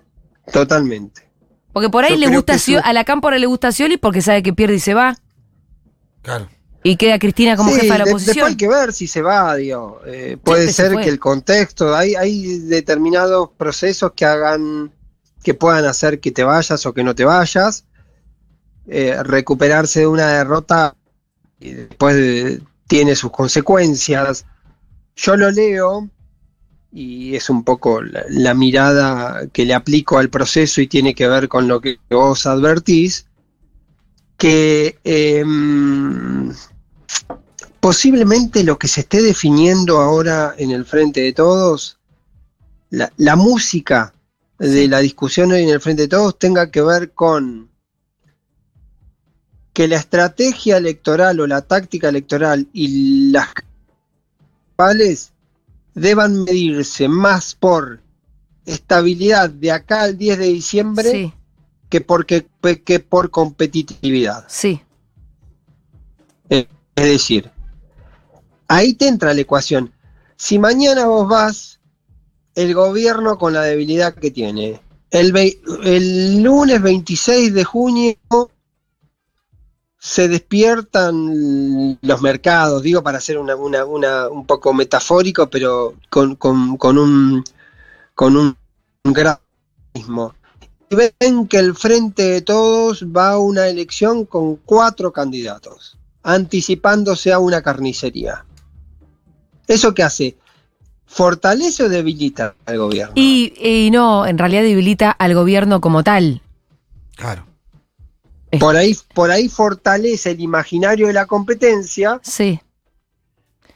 [0.53, 1.23] Totalmente.
[1.73, 4.43] Porque por ahí Yo le gusta eso- a la Cámpora le gusta Scioli porque sabe
[4.43, 5.17] que pierde y se va.
[6.23, 6.49] Claro.
[6.83, 8.35] Y queda Cristina como Sí, jefa de la de- oposición.
[8.35, 10.01] Después hay que ver si se va, digo.
[10.07, 14.93] Eh, puede Sí, se ser que el contexto, hay, hay determinados procesos que hagan,
[15.43, 17.85] que puedan hacer que te vayas o que no te vayas.
[18.89, 20.95] Eh, recuperarse de una derrota
[21.59, 24.47] y después de- tiene sus consecuencias.
[25.17, 26.09] Yo lo leo
[26.93, 31.29] y es un poco la, la mirada que le aplico al proceso y tiene que
[31.29, 33.27] ver con lo que vos advertís,
[34.39, 36.53] que em,
[37.81, 41.99] posiblemente lo que se esté definiendo ahora en el frente de todos,
[42.91, 44.15] la, la música
[44.59, 47.69] de la discusión hoy en el frente de todos tenga que ver con
[49.77, 53.49] que la estrategia electoral o la táctica electoral y las
[54.75, 55.33] principales
[55.95, 58.01] deban medirse más por
[58.65, 61.33] estabilidad de acá al 10 de diciembre Sí,
[61.91, 62.47] que, porque,
[62.87, 64.47] que por competitividad.
[64.49, 64.81] sí.
[66.49, 67.51] Es decir,
[68.69, 69.93] ahí te entra la ecuación.
[70.37, 71.81] Si mañana vos vas,
[72.55, 75.37] el gobierno con la debilidad que tiene, el,
[75.85, 78.15] el lunes 26 de junio
[80.09, 86.37] se despiertan los mercados, digo para hacer una, una- una- un poco metafórico, pero con,
[86.37, 87.43] con- con un
[88.15, 88.57] con un,
[89.05, 90.35] gradualismo.
[90.89, 97.33] Y ven que el frente de todos va a una elección con cuatro candidatos, anticipándose
[97.33, 98.45] a una carnicería.
[99.67, 100.37] ¿Eso qué hace?
[101.07, 103.13] ¿Fortalece o debilita al gobierno?
[103.17, 106.43] Y, y no, en realidad debilita al gobierno como tal.
[107.17, 107.45] Claro.
[108.59, 112.61] Por ahí, por ahí fortalece el imaginario de la competencia, Sí.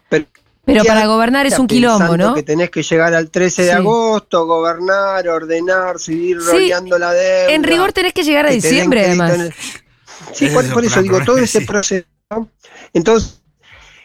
[0.08, 2.34] pero, para gobernar es un quilombo, ¿no?
[2.34, 7.52] que tenés que llegar al 13 de agosto, gobernar, ordenar, seguir Sí, rodeando la deuda.
[7.54, 9.32] En rigor tenés que llegar a que diciembre, además.
[9.32, 9.54] el-
[10.34, 11.64] Sí, Es por, eso, por eso plan, digo, todo ese sí.
[11.66, 12.06] proceso.
[12.30, 12.48] ¿no?
[12.92, 13.40] Entonces,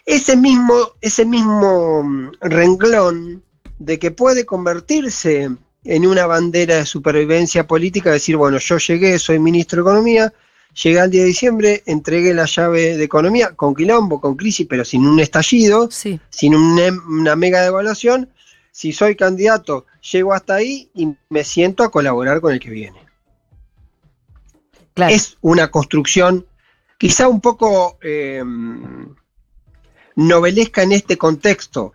[0.04, 3.44] ese mismo, ese mismo mm, renglón
[3.78, 5.50] de que puede convertirse
[5.84, 10.32] en una bandera de supervivencia política, decir, bueno, yo llegué, soy ministro de Economía,
[10.74, 14.84] llegué al día de diciembre, entregué la llave de Economía con quilombo, con crisis, pero
[14.84, 16.20] sin un estallido, Sí.
[16.30, 18.30] sin una, una mega devaluación.
[18.72, 23.00] Si soy candidato, llego hasta ahí y me siento a colaborar con el que viene
[24.94, 25.14] Claro.
[25.14, 26.46] es una construcción
[26.98, 28.42] quizá un poco eh,
[30.14, 31.92] novelesca en este contexto.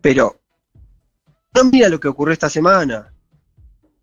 [0.00, 0.40] Pero
[1.54, 3.13] no mira lo que ocurrió esta semana.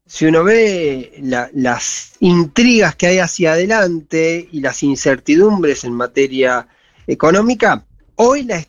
[0.06, 6.68] Si uno ve la- las intrigas que hay hacia adelante y las incertidumbres en materia
[7.08, 7.86] económica,
[8.16, 8.64] hoy la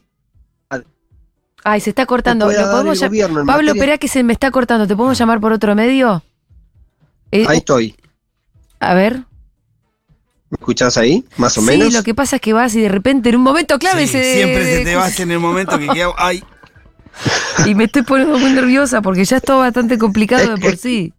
[1.64, 2.46] Ay, se está cortando.
[2.46, 4.50] pueda ¿Lo dar podemos el llam- gobierno en Pablo, materia- espera que se me está
[4.50, 4.86] cortando.
[4.88, 6.24] ¿Te podemos llamar por otro medio?
[7.30, 7.94] Eh, Ahí estoy.
[8.80, 9.18] a ver.
[10.50, 11.24] ¿Me escuchás ahí?
[11.36, 11.92] Más o sí, menos.
[11.94, 14.34] lo que pasa es que vas y de repente en un momento clave Sí, se.
[14.34, 16.08] siempre se te vas en el momento que queda.
[16.18, 16.42] Ay,
[17.64, 21.12] Y me estoy poniendo muy nerviosa porque ya es todo bastante complicado de por sí.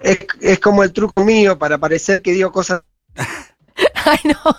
[0.00, 2.82] Es, es como el truco mío para parecer que digo cosas.
[4.04, 4.56] Ay, no.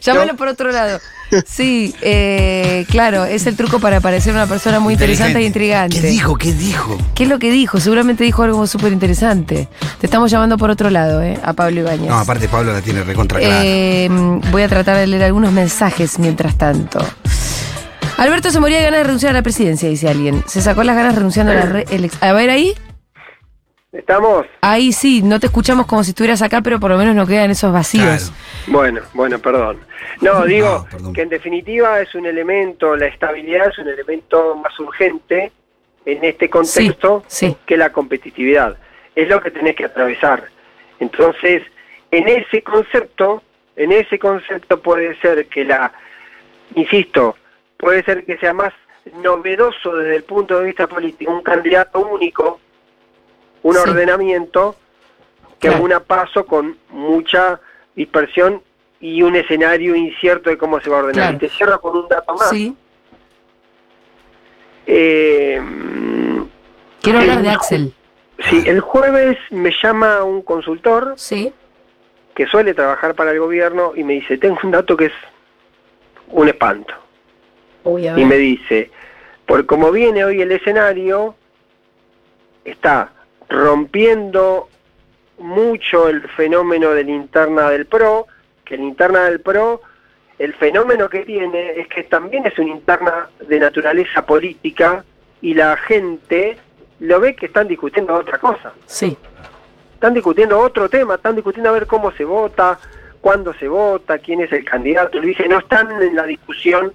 [0.00, 1.00] Llámalo por otro lado.
[1.46, 6.00] Sí, eh, claro, es el truco para parecer una persona muy interesante e intrigante.
[6.00, 6.36] ¿Qué dijo?
[6.36, 6.96] ¿Qué dijo?
[7.14, 7.80] ¿Qué es lo que dijo?
[7.80, 9.68] Seguramente dijo algo súper interesante.
[10.00, 11.38] Te estamos llamando por otro lado, ¿eh?
[11.42, 12.08] A Pablo Ibáñez.
[12.08, 13.62] No, aparte Pablo la tiene recontra clara.
[13.64, 14.08] Eh,
[14.50, 17.04] voy a tratar de leer algunos mensajes mientras tanto.
[18.16, 20.44] Alberto se moría de ganas de renunciar a la presidencia, dice alguien.
[20.46, 22.22] Se sacó las ganas renunciando a la reelección.
[22.22, 22.74] A ver ahí.
[23.94, 24.44] ¿Estamos?
[24.60, 27.50] Ahí sí, no te escuchamos como si estuvieras acá, pero por lo menos no quedan
[27.52, 28.30] esos vacíos.
[28.30, 28.34] Claro.
[28.66, 29.78] Bueno, bueno, perdón.
[30.20, 31.12] No, digo No, perdón.
[31.12, 35.52] que en definitiva es un elemento, la estabilidad es un elemento más urgente
[36.06, 37.56] en este contexto Sí, sí.
[37.66, 38.76] que la competitividad.
[39.14, 40.44] Es lo que tenés que atravesar.
[40.98, 41.62] Entonces,
[42.10, 43.42] en ese concepto,
[43.76, 45.92] en ese concepto puede ser que la,
[46.74, 47.36] insisto,
[47.76, 48.72] puede ser que sea más
[49.22, 52.60] novedoso desde el punto de vista político, un candidato único,
[53.64, 53.80] un Sí.
[53.90, 54.76] ordenamiento,
[55.58, 55.82] que Claro.
[55.84, 57.60] una paso con mucha
[57.96, 58.62] dispersión
[59.00, 61.30] y un escenario incierto de cómo se va a ordenar.
[61.30, 61.36] Claro.
[61.36, 62.50] Y te cierro con un dato más.
[62.50, 62.76] Sí.
[64.86, 65.60] Eh,
[67.02, 67.94] Quiero hablar de el- Axel.
[68.50, 71.52] Sí, el jueves me llama un consultor Sí.
[72.34, 75.12] que suele trabajar para el gobierno y me dice, tengo un dato que es
[76.28, 76.92] un espanto.
[77.84, 78.90] Uy, a Y me dice,
[79.46, 81.36] por como viene hoy el escenario,
[82.64, 83.12] está
[83.48, 84.68] rompiendo
[85.38, 88.26] mucho el fenómeno de linterna del PRO,
[88.64, 89.82] que linterna del PRO,
[90.38, 95.04] el fenómeno que tiene es que también es una interna de naturaleza política
[95.40, 96.56] y la gente
[97.00, 98.72] lo ve que están discutiendo otra cosa.
[98.86, 99.16] Sí.
[99.94, 102.78] Están discutiendo otro tema, están discutiendo a ver cómo se vota,
[103.20, 105.20] cuándo se vota, quién es el candidato.
[105.20, 106.92] Le dije, no están en la discusión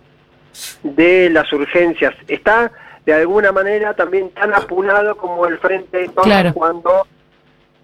[0.84, 2.14] de las urgencias.
[2.28, 2.72] Está
[3.16, 6.54] de alguna manera también tan apunado como el frente de todos Claro.
[6.54, 7.08] cuando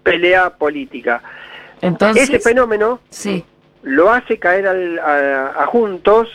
[0.02, 1.22] pelea política.
[1.80, 2.28] Entonces.
[2.30, 3.44] Ese fenómeno Sí.
[3.82, 6.28] lo hace caer al- a, a juntos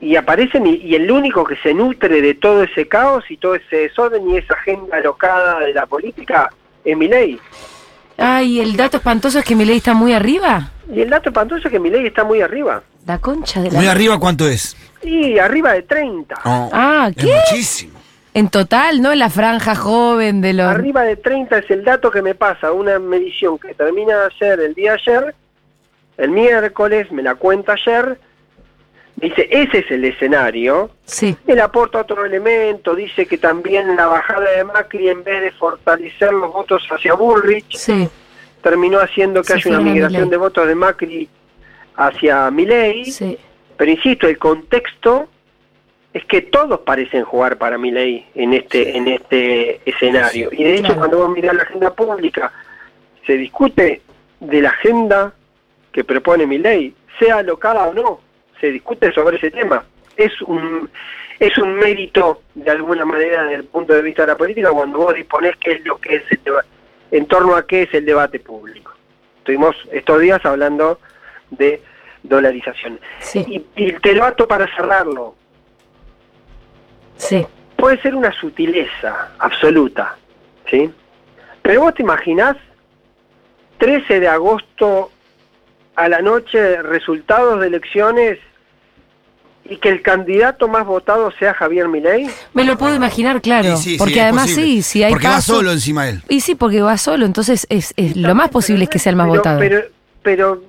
[0.00, 3.54] y aparecen y, y el único que se nutre de todo ese caos y todo
[3.54, 6.50] ese desorden y esa agenda alocada de la política
[6.84, 7.40] es Milei.
[8.18, 10.70] Ay, el dato espantoso es que mi ley está muy arriba.
[10.92, 12.82] Y el dato espantoso es que Milei está muy arriba.
[13.06, 13.78] La concha de la.
[13.78, 14.76] Muy arriba, ¿cuánto es?
[15.02, 16.34] Y arriba de 30.
[16.44, 17.34] No, Ah, es ¿qué?
[17.50, 17.98] muchísimo.
[18.34, 19.12] En total, ¿no?
[19.12, 20.66] En la franja joven de los.
[20.66, 24.74] Arriba de 30 es el dato que me pasa, una medición que termina ayer, el
[24.74, 25.34] día ayer,
[26.18, 28.18] el miércoles, me la cuenta ayer,
[29.16, 31.36] dice, ese es el escenario, Sí.
[31.46, 36.32] él aporta otro elemento, dice que también la bajada de Macri, en vez de fortalecer
[36.32, 38.08] los votos hacia Bullrich, Sí.
[38.62, 41.28] terminó haciendo que haya una migración de votos de Macri
[41.96, 43.04] hacia Milei,
[43.76, 45.28] pero insisto, el contexto
[46.12, 50.48] es que todos parecen jugar para Milei en este en este escenario.
[50.52, 50.98] Y de hecho, Claro.
[51.00, 52.52] cuando vos mirás la agenda pública,
[53.26, 54.00] se discute
[54.40, 55.32] de la agenda
[55.92, 58.20] que propone Milei, sea alocada o no,
[58.60, 59.84] se discute sobre ese tema.
[60.16, 60.90] Es un
[61.38, 64.98] es un mérito de alguna manera desde el punto de vista de la política cuando
[64.98, 66.68] vos disponés qué es lo que es el debate,
[67.10, 68.94] en torno a qué es el debate público.
[69.38, 70.98] Estuvimos estos días hablando
[71.50, 71.82] de
[72.22, 72.98] dolarización.
[73.18, 73.44] Sí.
[73.76, 75.34] Y, y te lo ato para cerrarlo.
[77.16, 77.46] Sí.
[77.76, 80.16] Puede ser una sutileza absoluta,
[80.70, 80.90] ¿sí?
[81.62, 82.56] Pero vos te imaginás
[83.78, 85.10] 13 de agosto
[85.96, 88.38] a la noche resultados de elecciones
[89.68, 92.28] y que el candidato más votado sea Javier Milei.
[92.54, 93.72] Me lo puedo imaginar, claro.
[93.72, 96.22] Y sí, sí, porque además sí, si hay Porque va solo encima él.
[96.28, 99.16] Y sí, porque va solo, entonces es, es lo más posible es que sea el
[99.16, 99.58] más Pero- votado.
[99.58, 99.80] Pero,
[100.22, 100.62] pero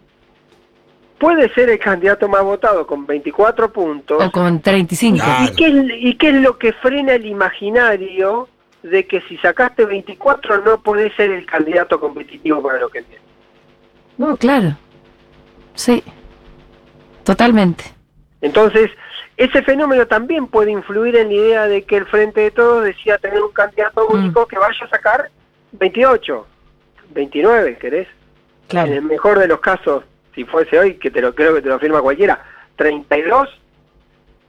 [1.20, 4.24] puede ser el candidato más votado con 24 puntos.
[4.24, 5.18] o con 35.
[5.22, 5.48] Ah.
[5.48, 8.48] ¿Y qué, es, ¿Y qué es lo que frena el imaginario
[8.82, 13.22] de que si sacaste 24 no podés ser el candidato competitivo para lo que viene?
[14.18, 14.76] No, claro.
[15.78, 16.04] Sí.
[17.24, 17.84] Totalmente.
[18.42, 18.90] Entonces,
[19.38, 23.18] ese fenómeno también puede influir en la idea de que el Frente de Todos decía
[23.20, 24.14] tener un candidato Mm.
[24.16, 25.30] único que vaya a sacar
[25.74, 26.48] 28,
[27.12, 28.08] 29, ¿querés?
[28.08, 28.92] En Claro.
[28.94, 30.04] el mejor de los casos,
[30.36, 32.44] si fuese hoy, que te lo creo que te lo firma cualquiera,
[32.76, 33.48] 32,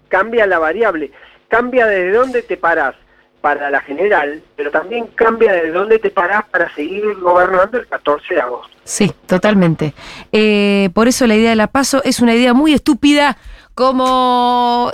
[0.08, 1.10] cambia la variable,
[1.48, 2.94] cambia desde dónde te parás
[3.40, 8.34] para la general, pero también cambia desde dónde te parás para seguir gobernando el 14
[8.34, 8.76] de agosto.
[8.84, 9.94] Sí, totalmente.
[10.32, 13.36] Eh, por eso la idea de la paso es una idea muy estúpida,
[13.74, 14.90] como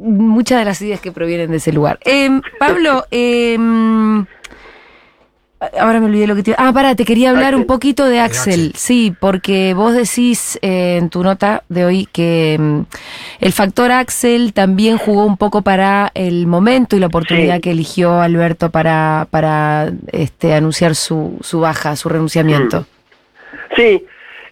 [0.00, 1.98] muchas de las ideas que provienen de ese lugar.
[2.04, 4.24] Em, Pablo, em,
[5.78, 7.60] ahora me olvidé lo que te Ah, pará, te quería hablar Axel.
[7.60, 8.52] un poquito de Axel.
[8.52, 8.72] Axel.
[8.76, 12.84] Sí, porque vos decís eh, en tu nota de hoy que em,
[13.40, 17.60] el factor Axel también jugó un poco para el momento y la oportunidad Sí.
[17.62, 22.86] que eligió Alberto para, para este, anunciar su, su baja, su renunciamiento.
[23.76, 24.04] Sí,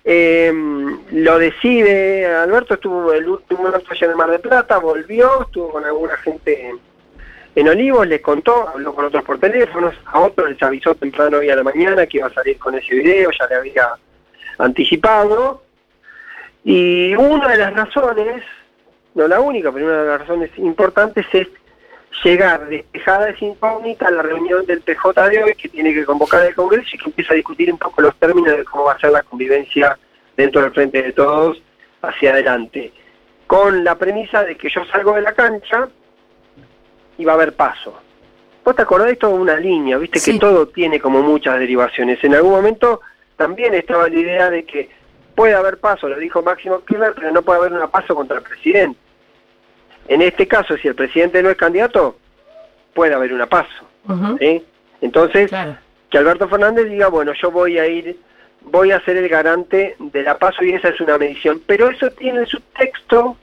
[0.04, 0.52] eh,
[1.12, 6.16] lo decide, Alberto estuvo el último año en Mar del Plata, volvió, estuvo con alguna
[6.18, 6.74] gente
[7.56, 11.48] en, Olivos, les contó, habló con otros por teléfonos, a otros les avisó temprano hoy
[11.48, 13.88] a la mañana que iba a salir con ese video, ya le había
[14.58, 15.62] anticipado.
[16.64, 18.42] Y una de las razones,
[19.14, 21.48] no la única, pero una de las razones importantes es
[22.22, 26.44] llegar despejada esa incógnita a la reunión del PJ de hoy que tiene que convocar
[26.44, 28.98] el Congreso y que empieza a discutir un poco los términos de cómo va a
[28.98, 29.98] ser la convivencia
[30.36, 31.62] dentro del frente de todos
[32.02, 32.92] hacia adelante.
[33.46, 35.88] Con la premisa de que yo salgo de la cancha
[37.18, 37.98] y va a haber paso.
[38.64, 40.32] Vos te acordás esto una línea, viste Sí.
[40.32, 42.22] que todo tiene como muchas derivaciones.
[42.24, 43.00] En algún momento
[43.36, 44.90] también estaba la idea de que
[45.34, 48.42] puede haber paso, lo dijo Máximo Kirchner, pero no puede haber una paso contra el
[48.42, 48.98] presidente.
[50.08, 52.16] En este caso, si el presidente no es candidato,
[52.94, 53.84] puede haber una paso.
[55.00, 55.76] Entonces, Claro.
[56.10, 58.16] que Alberto Fernández diga, bueno, yo voy a ir,
[58.62, 61.60] voy a ser el garante de la paso y esa es una medición.
[61.66, 63.36] Pero eso tiene su texto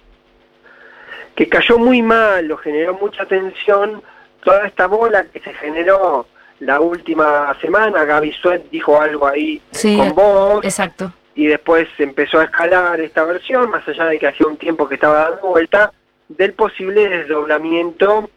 [1.36, 4.02] que cayó muy mal, lo generó mucha tensión,
[4.44, 6.28] toda esta bola que se generó
[6.60, 11.12] la última semana, Gaby Suet dijo algo ahí Sí, con vos, Exacto.
[11.36, 14.96] y después empezó a escalar esta versión, más allá de que hacía un tiempo que
[14.96, 15.92] estaba dando vuelta,
[16.30, 18.30] del posible desdoblamiento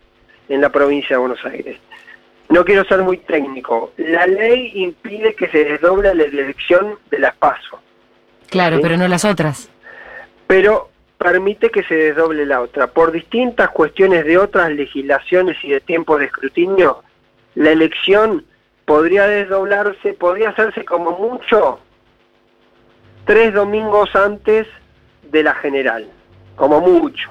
[0.49, 1.79] en la provincia de Buenos Aires.
[2.49, 3.93] No quiero ser muy técnico.
[3.97, 7.81] La ley impide que se desdoble la elección de las PASO,
[8.49, 8.83] Claro, Sí.
[8.83, 9.69] pero no las otras.
[10.47, 12.89] pero permite que se desdoble la otra.
[12.89, 17.03] Por distintas cuestiones de otras legislaciones y de tiempos de escrutinio,
[17.55, 18.45] la elección
[18.85, 21.81] podría desdoblarse, podría hacerse como mucho
[23.25, 24.67] tres domingos antes
[25.31, 26.07] de la general,
[26.55, 27.31] como mucho.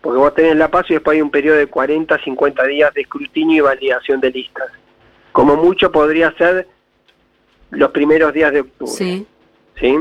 [0.00, 3.02] Porque vos tenés la paso y después hay un periodo de 40, 50 días de
[3.02, 4.68] escrutinio y validación de listas.
[5.32, 6.68] Como mucho podría ser
[7.70, 8.92] los primeros días de octubre.
[8.92, 9.26] Sí.
[9.78, 9.96] ¿sí?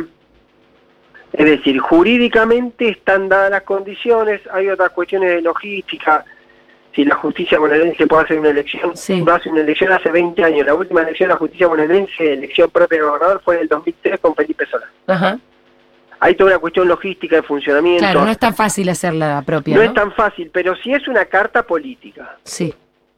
[1.34, 6.24] Es decir, jurídicamente están dadas las condiciones, hay otras cuestiones de logística,
[6.94, 9.24] si la justicia bonaerense puede hacer una elección, Sí.
[9.28, 13.00] hacer una elección hace 20 años, la última elección de la justicia bonaerense, elección propia
[13.00, 14.88] de gobernador, fue en el 2003 con Felipe Solá.
[15.08, 15.40] Ajá.
[16.20, 19.76] Hay toda una cuestión logística de funcionamiento, Claro, no es tan fácil hacerla propia.
[19.76, 19.88] no ¿no?
[19.90, 22.38] es tan fácil, pero sí es una carta política.
[22.44, 22.74] Sí.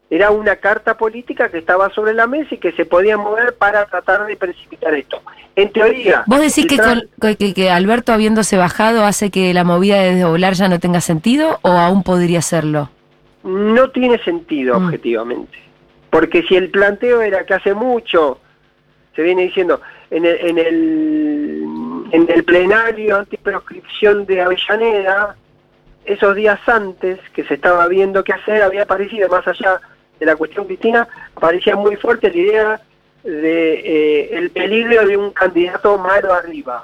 [0.09, 3.85] Era una carta política que estaba sobre la mesa y que se podía mover para
[3.85, 5.19] tratar de precipitar esto.
[5.55, 6.23] En teoría...
[6.27, 10.53] ¿Vos decís que, con- que, que Alberto habiéndose bajado hace que la movida de desdoblar
[10.53, 12.89] ya no tenga sentido o aún podría serlo?
[13.43, 14.85] no tiene sentido Mm.
[14.87, 15.57] objetivamente.
[16.09, 18.39] Porque si el planteo era que hace mucho,
[19.15, 21.63] se viene diciendo, en el, en el,
[22.11, 25.35] en el plenario antiproscripción de Avellaneda,
[26.05, 29.79] esos días antes que se estaba viendo qué hacer, había aparecido, más allá
[30.19, 32.82] de la cuestión Cristina, aparecía muy fuerte la idea
[33.23, 36.84] de eh, el peligro de un candidato malo arriba.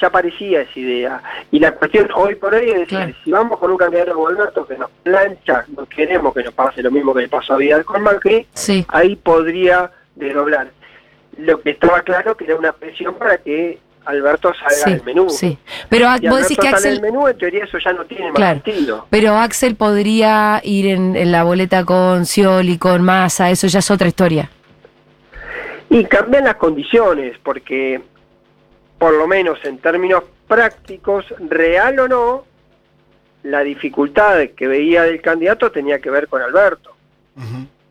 [0.00, 1.22] Ya aparecía esa idea.
[1.50, 3.14] Y la cuestión hoy por hoy es decir, Claro.
[3.22, 6.90] si vamos con un candidato Alberto que nos plancha, no queremos que nos pase lo
[6.90, 8.84] mismo que le pasó a Vidal con Macri, Sí.
[8.88, 10.68] ahí podría desdoblar.
[11.38, 15.30] Lo que estaba claro que era una presión para que Alberto salga Sí, del menú.
[15.30, 15.58] sí.
[15.88, 18.04] Pero ah, Si vos decís que sale Axel, del menú, en teoría eso ya no
[18.04, 19.06] tiene más sentido.
[19.10, 23.90] pero Axel podría ir en, en la boleta con Scioli, con Massa, eso ya es
[23.90, 24.50] otra historia.
[25.90, 28.00] Y cambian las condiciones, porque
[28.98, 32.44] por lo menos en términos prácticos, real o no,
[33.42, 36.94] la dificultad que veía del candidato tenía que ver con Alberto.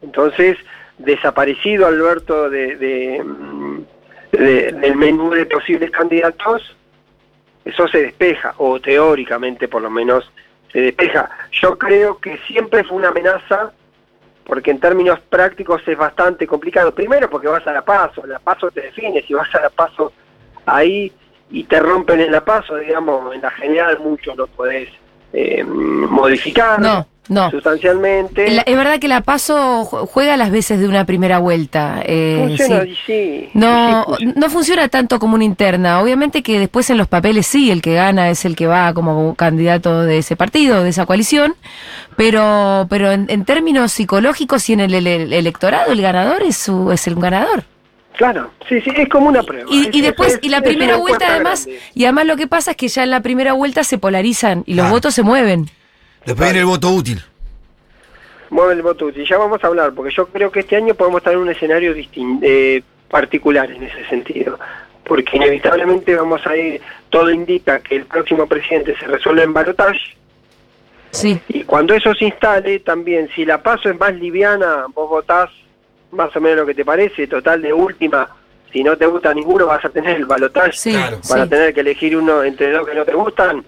[0.02, 0.58] Entonces,
[0.98, 3.24] desaparecido Alberto de, de,
[4.38, 6.76] de- del menú de posibles candidatos,
[7.66, 10.30] eso se despeja, o teóricamente por lo menos
[10.72, 11.30] se despeja.
[11.62, 13.72] Yo creo que siempre fue una amenaza,
[14.46, 16.94] porque en términos prácticos es bastante complicado.
[16.94, 20.12] Primero porque vas a la paso, la paso te define, si vas a la paso
[20.66, 21.12] ahí
[21.50, 24.90] y te rompen en la paso, digamos, en la general mucho lo podés
[25.32, 26.80] eh, modificar.
[26.82, 27.50] No, No.
[27.52, 28.50] sustancialmente.
[28.52, 32.02] La- es verdad que la paso ju- juega las veces de una primera vuelta.
[32.06, 32.90] eh, Funciona, sí.
[32.90, 33.50] y sí.
[33.54, 36.02] No, sí, no funciona tanto como una interna.
[36.02, 39.36] Obviamente que después en los papeles sí, el que gana es el que va como
[39.36, 41.56] candidato de ese partido, de esa coalición.
[42.18, 46.92] Pero, pero en, en términos psicológicos y en el, ele- electorado, el ganador es, su,
[46.92, 47.64] es el ganador.
[48.18, 49.68] Claro, sí, sí, es como una prueba.
[49.72, 51.82] Y, Es- y después, es- y la primera vuelta además, grande.
[51.96, 54.74] y además lo que pasa es que ya en la primera vuelta se polarizan y
[54.76, 55.70] los votos se mueven.
[56.26, 57.22] Después viene el voto útil.
[58.50, 59.26] Mueve el voto útil.
[59.28, 61.94] Ya vamos a hablar, porque yo creo que este año podemos estar en un escenario
[61.96, 64.60] eh, particular en ese sentido.
[65.04, 70.00] Porque inevitablemente vamos a ir, todo indica que el próximo presidente se resuelve en balotaje.
[71.12, 71.40] Sí.
[71.50, 75.50] Y cuando eso se instale, también, si la paso es más liviana, vos votás
[76.12, 78.30] más o menos lo que te parece, total de última,
[78.72, 81.20] si no te gusta ninguno vas a tener el balotaje Sí, Claro.
[81.28, 81.50] para sí.
[81.50, 83.64] tener que elegir uno entre dos que no te gustan,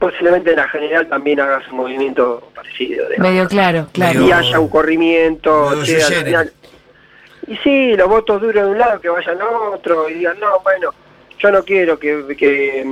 [0.00, 3.06] posiblemente en la general también hagas un movimiento parecido.
[3.08, 3.30] digamos.
[3.30, 4.22] Medio claro, claro.
[4.22, 6.52] y haya un corrimiento, al final-
[7.46, 10.60] y sí, los votos duros de un lado que vayan a otro y digan, no,
[10.62, 10.92] bueno,
[11.38, 12.86] yo no quiero que, que,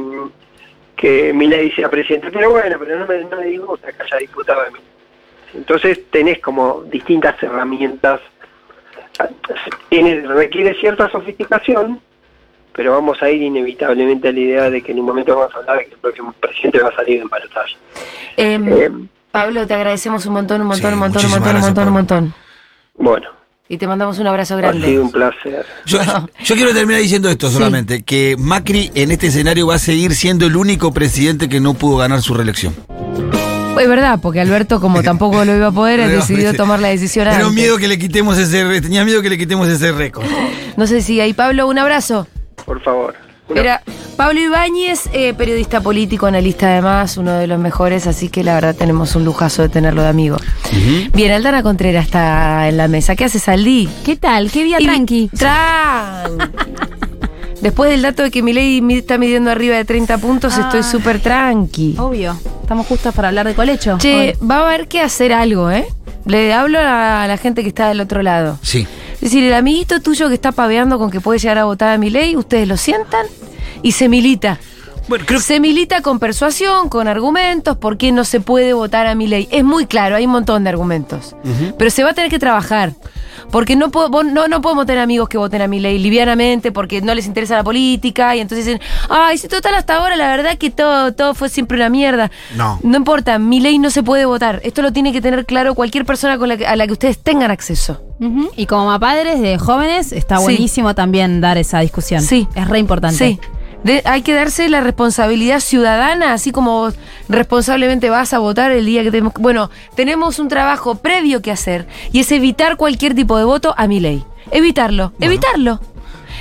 [0.96, 4.64] que Milei sea presidente, pero bueno, pero no me, no me disgusta que haya diputado
[4.64, 4.78] de mí.
[5.54, 8.20] Entonces tenés como distintas herramientas,
[9.88, 12.00] Tiene, requiere cierta sofisticación,
[12.78, 15.58] pero vamos a ir inevitablemente a la idea de que en un momento vamos a
[15.58, 17.74] hablar de que el próximo presidente va a salir en balotaje.
[18.36, 18.90] Em, Eh,
[19.32, 21.92] Pablo, te agradecemos un montón, un montón, Sí, un montón, un montón, un montón, un
[21.94, 22.34] montón.
[22.96, 23.26] bueno,
[23.68, 24.86] Y te mandamos un abrazo ha grande.
[24.86, 25.66] sido un placer.
[25.86, 25.98] Yo,
[26.44, 30.46] yo quiero terminar diciendo esto solamente, que Macri en este escenario va a seguir siendo
[30.46, 32.76] el único presidente que no pudo ganar su reelección.
[33.80, 37.26] Es verdad, porque Alberto, como tampoco lo iba a poder, No, decidió tomar la decisión
[37.28, 37.54] Tengo antes.
[37.54, 40.26] miedo que le quitemos ese tenía miedo que le quitemos ese récord.
[40.76, 42.28] No sé si ahí, Pablo, un abrazo.
[42.68, 43.14] Por favor.
[43.48, 43.82] Una- Era
[44.16, 48.76] Pablo Ibáñez, eh, periodista político, analista además, uno de los mejores, así que la verdad
[48.76, 50.36] tenemos un lujazo de tenerlo de amigo.
[51.14, 53.16] Bien, Aldana Contreras está en la mesa.
[53.16, 53.88] ¿Qué haces, Aldi?
[54.04, 54.50] ¿Qué tal?
[54.50, 55.30] ¿Qué día Y- tranqui?
[55.36, 56.44] Tranqui.
[57.62, 60.60] Después del dato de que mi- está midiendo arriba de 30 puntos, Ah.
[60.62, 61.96] estoy súper tranqui.
[61.98, 62.38] Obvio.
[62.60, 63.96] Estamos justos para hablar de colecho.
[63.98, 64.46] Che, Hoy.
[64.48, 65.86] va a haber que hacer algo, ¿eh?
[66.26, 68.58] Le hablo a la gente que está del otro lado.
[68.62, 68.86] Sí.
[69.18, 71.98] Es decir, el amiguito tuyo que está paveando con que puede llegar a votar a
[71.98, 73.26] Milei, ustedes lo sientan
[73.82, 74.60] y se milita.
[75.08, 79.06] Bueno, creo que Se milita con persuasión, con argumentos, por qué no se puede votar
[79.06, 79.48] a Milei.
[79.50, 81.34] Es muy claro, hay un montón de argumentos.
[81.78, 82.92] Pero se va a tener que trabajar.
[83.50, 87.14] Porque no, puedo- no, no podemos tener amigos que voten a Milei livianamente porque no
[87.14, 90.68] les interesa la política y entonces dicen, ay, si total hasta ahora la verdad que
[90.70, 92.30] todo, todo fue siempre una mierda.
[92.56, 92.78] No.
[92.82, 94.60] No importa, Milei no se puede votar.
[94.64, 97.18] Esto lo tiene que tener claro cualquier persona con la que- a la que ustedes
[97.18, 98.02] tengan acceso.
[98.56, 100.42] Y como padres de jóvenes, está Sí.
[100.42, 102.20] buenísimo también dar esa discusión.
[102.20, 102.46] Sí.
[102.54, 103.16] Es re importante.
[103.16, 103.40] Sí.
[103.84, 106.94] De- hay que darse la responsabilidad ciudadana, así como vos
[107.28, 109.32] responsablemente vas a votar el día que tenemos.
[109.38, 113.86] Bueno, tenemos un trabajo previo que hacer y es evitar cualquier tipo de voto a
[113.86, 114.24] mi ley.
[114.50, 115.80] Evitarlo, evitarlo.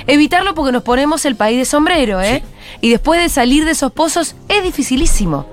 [0.06, 2.42] Evitarlo porque nos ponemos el país de sombrero, ¿eh?
[2.80, 5.46] Y después de salir de esos pozos es dificilísimo.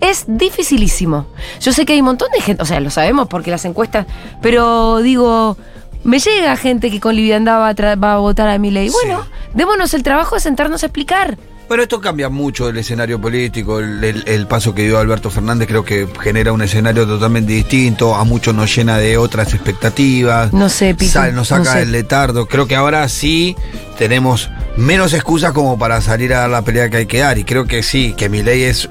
[0.00, 1.26] Es dificilísimo.
[1.60, 4.06] Yo sé que hay un montón de gente, o sea, lo sabemos porque las encuestas,
[4.42, 5.56] pero digo,
[6.04, 8.88] me llega gente que con liviandad va a, tra- va a votar a mi ley.
[8.90, 9.24] Bueno,
[9.54, 11.36] démonos el trabajo de sentarnos a explicar.
[11.68, 15.68] Pero esto cambia mucho el escenario político, el, el- el paso que dio Alberto Fernández
[15.68, 20.52] creo que genera un escenario totalmente distinto, a muchos nos llena de otras expectativas.
[20.52, 21.82] No sé, Sale- nos saca no sé.
[21.82, 22.46] el letardo.
[22.46, 23.56] Creo que ahora sí
[23.96, 27.38] tenemos menos excusas como para salir a dar la pelea que hay que dar.
[27.38, 28.90] Y creo que sí, que Milei es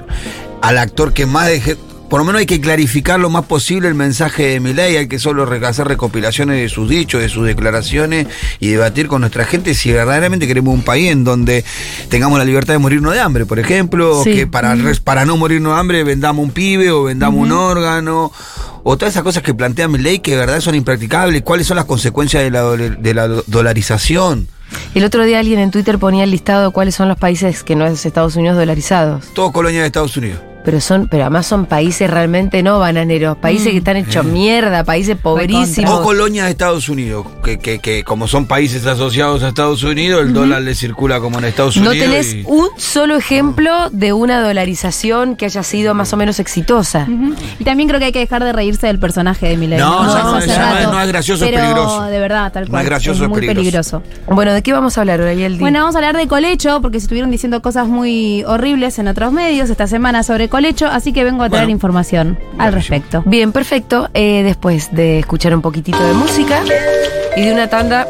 [0.60, 1.76] al actor que más deje.
[2.12, 5.18] Por lo menos hay que clarificar lo más posible el mensaje de Milei, hay que
[5.18, 8.26] solo hacer recopilaciones de sus dichos, de sus declaraciones
[8.60, 11.64] y debatir con nuestra gente si verdaderamente queremos un país en donde
[12.10, 14.34] tengamos la libertad de morirnos de hambre, por ejemplo, o Sí.
[14.34, 18.30] que para, para no morirnos de hambre vendamos un pibe o vendamos un órgano,
[18.82, 21.86] o todas esas cosas que plantea Milei que de verdad son impracticables, cuáles son las
[21.86, 24.48] consecuencias de la, de la do- dolarización.
[24.94, 27.74] El otro día alguien en Twitter ponía el listado de cuáles son los países que
[27.74, 29.32] no es Estados Unidos dolarizados.
[29.32, 30.40] Todo colonia de Estados Unidos.
[30.64, 35.16] Pero son, pero además son países realmente no bananeros, países que están hechos mierda, países
[35.16, 36.00] O pobrísimos.
[36.02, 40.32] colonias de Estados Unidos, que, que, que como son países asociados a Estados Unidos, el
[40.32, 42.06] dólar le circula como en Estados No Unidos.
[42.08, 47.06] tenés y- un solo ejemplo de una dolarización que haya sido más o menos exitosa.
[47.58, 49.78] Y también creo que hay que dejar de reírse del personaje de Milei.
[49.80, 50.38] No, no, no rato.
[50.78, 52.02] es- no es gracioso, es Pero peligroso.
[52.04, 52.82] de verdad, tal No cual.
[52.82, 54.00] es gracioso, es muy peligroso.
[54.00, 54.34] peligroso.
[54.34, 55.58] Bueno, ¿de qué vamos a hablar ahora, Yeldi?
[55.58, 59.32] Bueno, vamos a hablar de colecho, porque se estuvieron diciendo cosas muy horribles en otros
[59.32, 61.72] medios esta semana sobre colecho, así que vengo a traer Bueno.
[61.72, 63.22] información al respecto.
[63.24, 64.08] Bien, perfecto.
[64.12, 66.60] Eh, después de escuchar un poquitito de música
[67.36, 68.06] y de una tanda,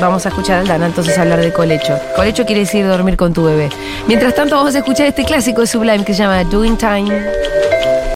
[0.00, 1.96] vamos a escuchar a Aldana entonces hablar de colecho.
[2.16, 3.68] Colecho quiere decir dormir con tu bebé.
[4.08, 7.14] Mientras tanto, vamos a escuchar este clásico de Sublime que se llama Doing Time.